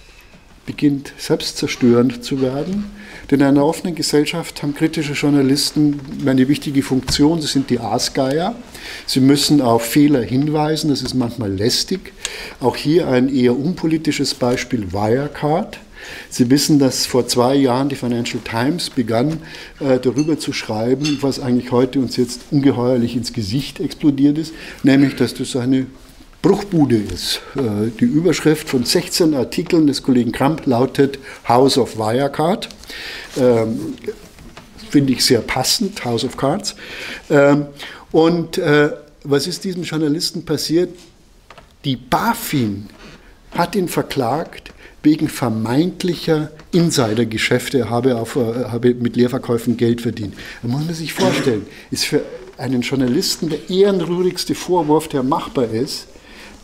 beginnt 0.67 1.13
selbstzerstörend 1.17 2.23
zu 2.23 2.41
werden. 2.41 2.91
Denn 3.31 3.39
in 3.39 3.45
einer 3.47 3.65
offenen 3.65 3.95
Gesellschaft 3.95 4.61
haben 4.61 4.75
kritische 4.75 5.13
Journalisten 5.13 5.99
eine 6.27 6.47
wichtige 6.47 6.83
Funktion. 6.83 7.41
Sie 7.41 7.47
sind 7.47 7.71
die 7.71 7.79
Aasgeier. 7.79 8.55
Sie 9.07 9.19
müssen 9.19 9.61
auf 9.61 9.83
Fehler 9.83 10.21
hinweisen. 10.21 10.91
Das 10.91 11.01
ist 11.01 11.15
manchmal 11.15 11.51
lästig. 11.51 12.13
Auch 12.59 12.75
hier 12.75 13.07
ein 13.07 13.29
eher 13.29 13.57
unpolitisches 13.57 14.35
Beispiel 14.35 14.91
Wirecard. 14.93 15.79
Sie 16.29 16.51
wissen, 16.51 16.77
dass 16.77 17.07
vor 17.07 17.27
zwei 17.27 17.55
Jahren 17.55 17.89
die 17.89 17.95
Financial 17.95 18.43
Times 18.43 18.91
begann, 18.91 19.39
äh, 19.79 19.97
darüber 19.99 20.37
zu 20.37 20.53
schreiben, 20.53 21.17
was 21.21 21.39
eigentlich 21.39 21.71
heute 21.71 21.97
uns 21.97 22.15
jetzt 22.15 22.41
ungeheuerlich 22.51 23.15
ins 23.15 23.33
Gesicht 23.33 23.79
explodiert 23.79 24.37
ist, 24.37 24.53
nämlich, 24.83 25.15
dass 25.15 25.33
das 25.33 25.55
eine 25.55 25.87
Bruchbude 26.45 26.97
ist. 26.97 27.41
Äh, 27.55 27.89
die 27.99 28.05
Überschrift 28.05 28.69
von 28.69 28.83
16 28.85 29.33
Artikeln 29.33 29.87
des 29.87 30.03
Kollegen 30.03 30.31
Kramp 30.31 30.67
lautet 30.67 31.17
House 31.47 31.75
of 31.75 31.97
Wirecard. 31.97 32.69
Ähm, 33.35 33.95
Finde 34.91 35.13
ich 35.13 35.25
sehr 35.25 35.41
passend, 35.41 36.05
House 36.05 36.23
of 36.23 36.37
Cards. 36.37 36.75
Ähm, 37.31 37.65
und 38.11 38.59
äh, 38.59 38.91
was 39.23 39.47
ist 39.47 39.63
diesem 39.63 39.81
Journalisten 39.81 40.45
passiert? 40.45 40.91
Die 41.83 41.95
BaFin 41.95 42.89
hat 43.49 43.75
ihn 43.75 43.87
verklagt 43.87 44.71
wegen 45.01 45.29
vermeintlicher 45.29 46.51
Insidergeschäfte, 46.71 47.79
er 47.79 47.89
habe, 47.89 48.17
auf, 48.17 48.35
äh, 48.35 48.65
habe 48.65 48.93
mit 48.93 49.15
Leerverkäufen 49.15 49.77
Geld 49.77 50.01
verdient. 50.01 50.35
Da 50.61 50.67
muss 50.67 50.85
man 50.85 50.93
sich 50.93 51.11
vorstellen, 51.11 51.65
ist 51.89 52.05
für 52.05 52.21
einen 52.59 52.81
Journalisten 52.81 53.49
der 53.49 53.67
ehrenrührigste 53.67 54.53
Vorwurf, 54.53 55.07
der 55.07 55.23
machbar 55.23 55.71
ist, 55.71 56.05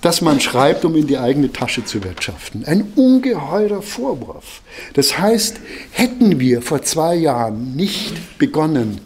dass 0.02 0.22
man 0.22 0.40
schreibt, 0.40 0.84
um 0.84 0.96
in 0.96 1.08
die 1.08 1.18
eigene 1.18 1.54
Tasche 1.54 1.86
zu 1.86 2.04
wirtschaften. 2.04 2.66
Ein 2.66 2.92
ungeheurer 2.96 3.82
Vorwurf. 3.82 4.62
Das 4.94 5.20
heißt, 5.20 5.60
hätten 5.92 6.40
wir 6.40 6.62
vor 6.62 6.82
zwei 6.82 7.16
Jahren 7.16 7.76
nicht 7.76 8.38
begonnen, 8.40 9.00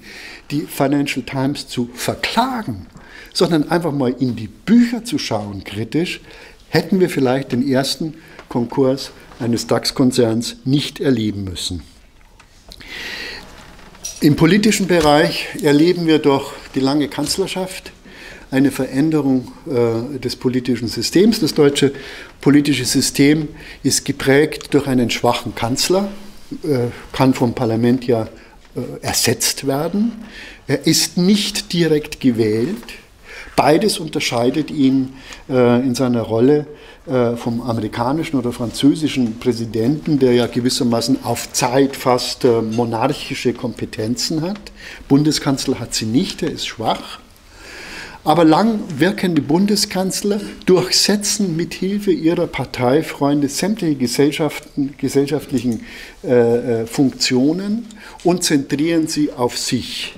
die 0.52 0.62
Financial 0.62 1.26
Times 1.26 1.68
zu 1.68 1.90
verklagen, 1.94 2.88
sondern 3.34 3.70
einfach 3.70 3.92
mal 3.92 4.16
in 4.18 4.36
die 4.36 4.48
Bücher 4.48 5.04
zu 5.04 5.18
schauen, 5.18 5.64
kritisch, 5.64 6.22
hätten 6.70 7.00
wir 7.00 7.10
vielleicht 7.10 7.52
den 7.52 7.68
ersten 7.68 8.16
Konkurs 8.48 9.12
eines 9.40 9.68
DAX-Konzerns 9.68 10.58
nicht 10.64 11.02
erleben 11.02 11.44
müssen. 11.44 11.84
Im 14.22 14.36
politischen 14.36 14.88
Bereich 14.88 15.48
erleben 15.62 16.08
wir 16.08 16.20
doch 16.20 16.54
die 16.74 16.80
lange 16.80 17.10
Kanzlerschaft, 17.10 17.92
eine 18.56 18.72
Veränderung 18.72 19.52
äh, 19.68 20.18
des 20.18 20.38
politischen 20.38 20.88
Systems. 20.88 21.42
Das 21.42 21.54
deutsche 21.54 21.92
politische 22.40 22.86
System 22.86 23.50
ist 23.84 24.06
geprägt 24.06 24.74
durch 24.74 24.88
einen 24.88 25.10
schwachen 25.10 25.54
Kanzler, 25.56 26.08
äh, 26.64 26.88
kann 27.12 27.34
vom 27.34 27.54
Parlament 27.54 28.08
ja 28.08 28.24
äh, 28.24 28.80
ersetzt 29.02 29.68
werden. 29.68 30.14
Er 30.68 30.88
ist 30.88 31.18
nicht 31.18 31.74
direkt 31.74 32.22
gewählt. 32.22 32.78
Beides 33.58 34.00
unterscheidet 34.00 34.72
ihn 34.72 35.14
äh, 35.50 35.82
in 35.82 35.94
seiner 35.94 36.22
Rolle 36.22 36.66
äh, 37.08 37.36
vom 37.36 37.62
amerikanischen 37.62 38.38
oder 38.38 38.54
französischen 38.54 39.38
Präsidenten, 39.38 40.18
der 40.18 40.32
ja 40.32 40.48
gewissermaßen 40.48 41.26
auf 41.26 41.52
Zeit 41.52 41.98
fast 41.98 42.46
äh, 42.46 42.62
monarchische 42.62 43.54
Kompetenzen 43.54 44.42
hat. 44.42 44.60
Bundeskanzler 45.10 45.80
hat 45.80 45.94
sie 45.94 46.06
nicht, 46.06 46.42
er 46.42 46.52
ist 46.52 46.68
schwach. 46.68 47.20
Aber 48.26 48.44
lang 48.44 48.80
wirkende 48.98 49.40
Bundeskanzler 49.44 50.42
durchsetzen 50.66 51.56
mit 51.56 51.76
Hilfe 51.76 52.12
ihrer 52.12 52.48
Parteifreunde 52.48 53.48
sämtliche 53.50 53.96
gesellschaftlichen 54.98 55.86
äh, 56.24 56.82
äh, 56.82 56.88
Funktionen 56.88 57.86
und 58.24 58.44
zentrieren 58.44 59.08
sie 59.08 59.32
auf 59.32 59.60
sich. 59.60 60.16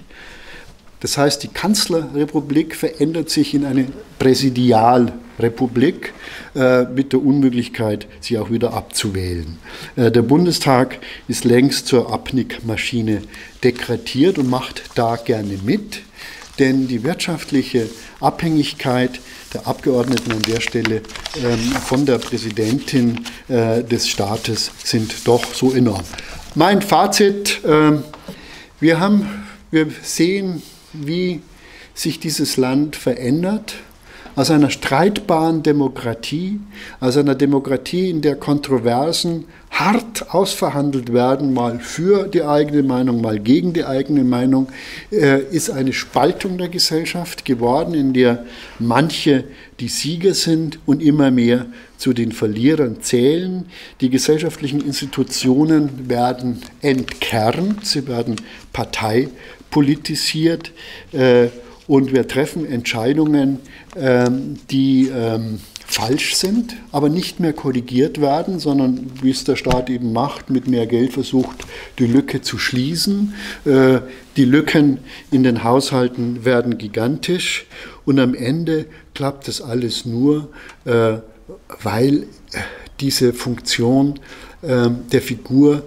Das 1.01 1.17
heißt, 1.17 1.43
die 1.43 1.49
Kanzlerrepublik 1.49 2.77
verändert 2.77 3.29
sich 3.29 3.53
in 3.53 3.65
eine 3.65 3.87
Präsidialrepublik 4.19 6.13
äh, 6.55 6.85
mit 6.85 7.11
der 7.11 7.21
Unmöglichkeit, 7.21 8.07
sie 8.21 8.37
auch 8.37 8.49
wieder 8.49 8.73
abzuwählen. 8.73 9.57
Äh, 9.97 10.11
der 10.11 10.21
Bundestag 10.21 10.99
ist 11.27 11.43
längst 11.43 11.87
zur 11.87 12.13
Abnickmaschine 12.13 13.23
dekretiert 13.65 14.37
und 14.39 14.49
macht 14.49 14.83
da 14.95 15.17
gerne 15.17 15.59
mit 15.65 16.03
denn 16.59 16.87
die 16.87 17.03
wirtschaftliche 17.03 17.89
Abhängigkeit 18.19 19.19
der 19.53 19.67
Abgeordneten 19.67 20.31
an 20.31 20.41
der 20.41 20.59
Stelle 20.59 21.01
ähm, 21.41 21.59
von 21.85 22.05
der 22.05 22.17
Präsidentin 22.17 23.25
äh, 23.47 23.83
des 23.83 24.09
Staates 24.09 24.71
sind 24.83 25.27
doch 25.27 25.53
so 25.53 25.71
enorm. 25.71 26.03
Mein 26.55 26.81
Fazit, 26.81 27.63
äh, 27.63 27.93
wir, 28.79 28.99
haben, 28.99 29.45
wir 29.71 29.87
sehen, 30.01 30.61
wie 30.93 31.41
sich 31.93 32.19
dieses 32.19 32.57
Land 32.57 32.95
verändert 32.95 33.75
aus 34.37 34.51
einer 34.51 34.69
streitbaren 34.69 35.63
Demokratie, 35.63 36.59
aus 36.99 37.17
einer 37.17 37.33
Demokratie, 37.33 38.11
in 38.11 38.21
der 38.21 38.35
Kontroversen 38.35 39.45
hart 39.71 40.31
ausverhandelt 40.31 41.11
werden, 41.11 41.55
mal 41.55 41.79
für 41.79 42.27
die 42.27 42.43
eigene 42.43 42.83
Meinung, 42.83 43.19
mal 43.19 43.39
gegen 43.39 43.73
die 43.73 43.83
eigene 43.83 44.23
Meinung, 44.23 44.67
äh, 45.11 45.41
ist 45.41 45.71
eine 45.71 45.91
Spaltung 45.91 46.59
der 46.59 46.69
Gesellschaft 46.69 47.45
geworden, 47.45 47.95
in 47.95 48.13
der 48.13 48.45
manche 48.77 49.45
die 49.79 49.87
Sieger 49.87 50.35
sind 50.35 50.77
und 50.85 51.01
immer 51.01 51.31
mehr 51.31 51.65
zu 51.97 52.13
den 52.13 52.31
Verlierern 52.31 53.01
zählen. 53.01 53.65
Die 54.01 54.11
gesellschaftlichen 54.11 54.81
Institutionen 54.81 56.09
werden 56.09 56.61
entkernt, 56.83 57.87
sie 57.87 58.07
werden 58.07 58.35
parteipolitisiert. 58.71 60.73
Äh, 61.11 61.47
und 61.87 62.13
wir 62.13 62.27
treffen 62.27 62.65
Entscheidungen, 62.65 63.59
die 63.95 65.07
ähm, 65.07 65.59
falsch 65.87 66.35
sind, 66.35 66.75
aber 66.91 67.09
nicht 67.09 67.39
mehr 67.39 67.53
korrigiert 67.53 68.19
werden, 68.19 68.59
sondern 68.59 69.09
wie 69.21 69.31
es 69.31 69.45
der 69.45 69.55
Staat 69.55 69.89
eben 69.89 70.11
macht, 70.11 70.49
mit 70.49 70.67
mehr 70.67 70.85
Geld 70.85 71.13
versucht, 71.13 71.65
die 71.97 72.05
Lücke 72.05 72.41
zu 72.41 72.59
schließen. 72.59 73.33
Äh, 73.65 74.01
die 74.35 74.45
Lücken 74.45 74.99
in 75.31 75.43
den 75.43 75.63
Haushalten 75.63 76.43
werden 76.43 76.77
gigantisch 76.77 77.65
und 78.05 78.19
am 78.19 78.35
Ende 78.35 78.85
klappt 79.15 79.47
das 79.47 79.61
alles 79.61 80.05
nur, 80.05 80.49
äh, 80.85 81.19
weil 81.81 82.27
diese 82.99 83.33
Funktion 83.33 84.19
ähm, 84.63 85.05
der 85.11 85.21
Figur, 85.21 85.83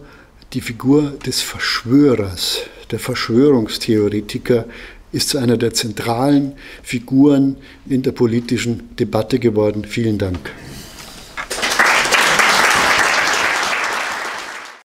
die 0.54 0.62
Figur 0.62 1.12
des 1.26 1.42
Verschwörers, 1.42 2.62
der 2.90 2.98
Verschwörungstheoretiker 2.98 4.64
ist 5.12 5.28
zu 5.28 5.38
einer 5.38 5.56
der 5.56 5.72
zentralen 5.72 6.52
Figuren 6.82 7.56
in 7.88 8.02
der 8.02 8.12
politischen 8.12 8.94
Debatte 8.96 9.38
geworden. 9.38 9.84
Vielen 9.84 10.18
Dank. 10.18 10.38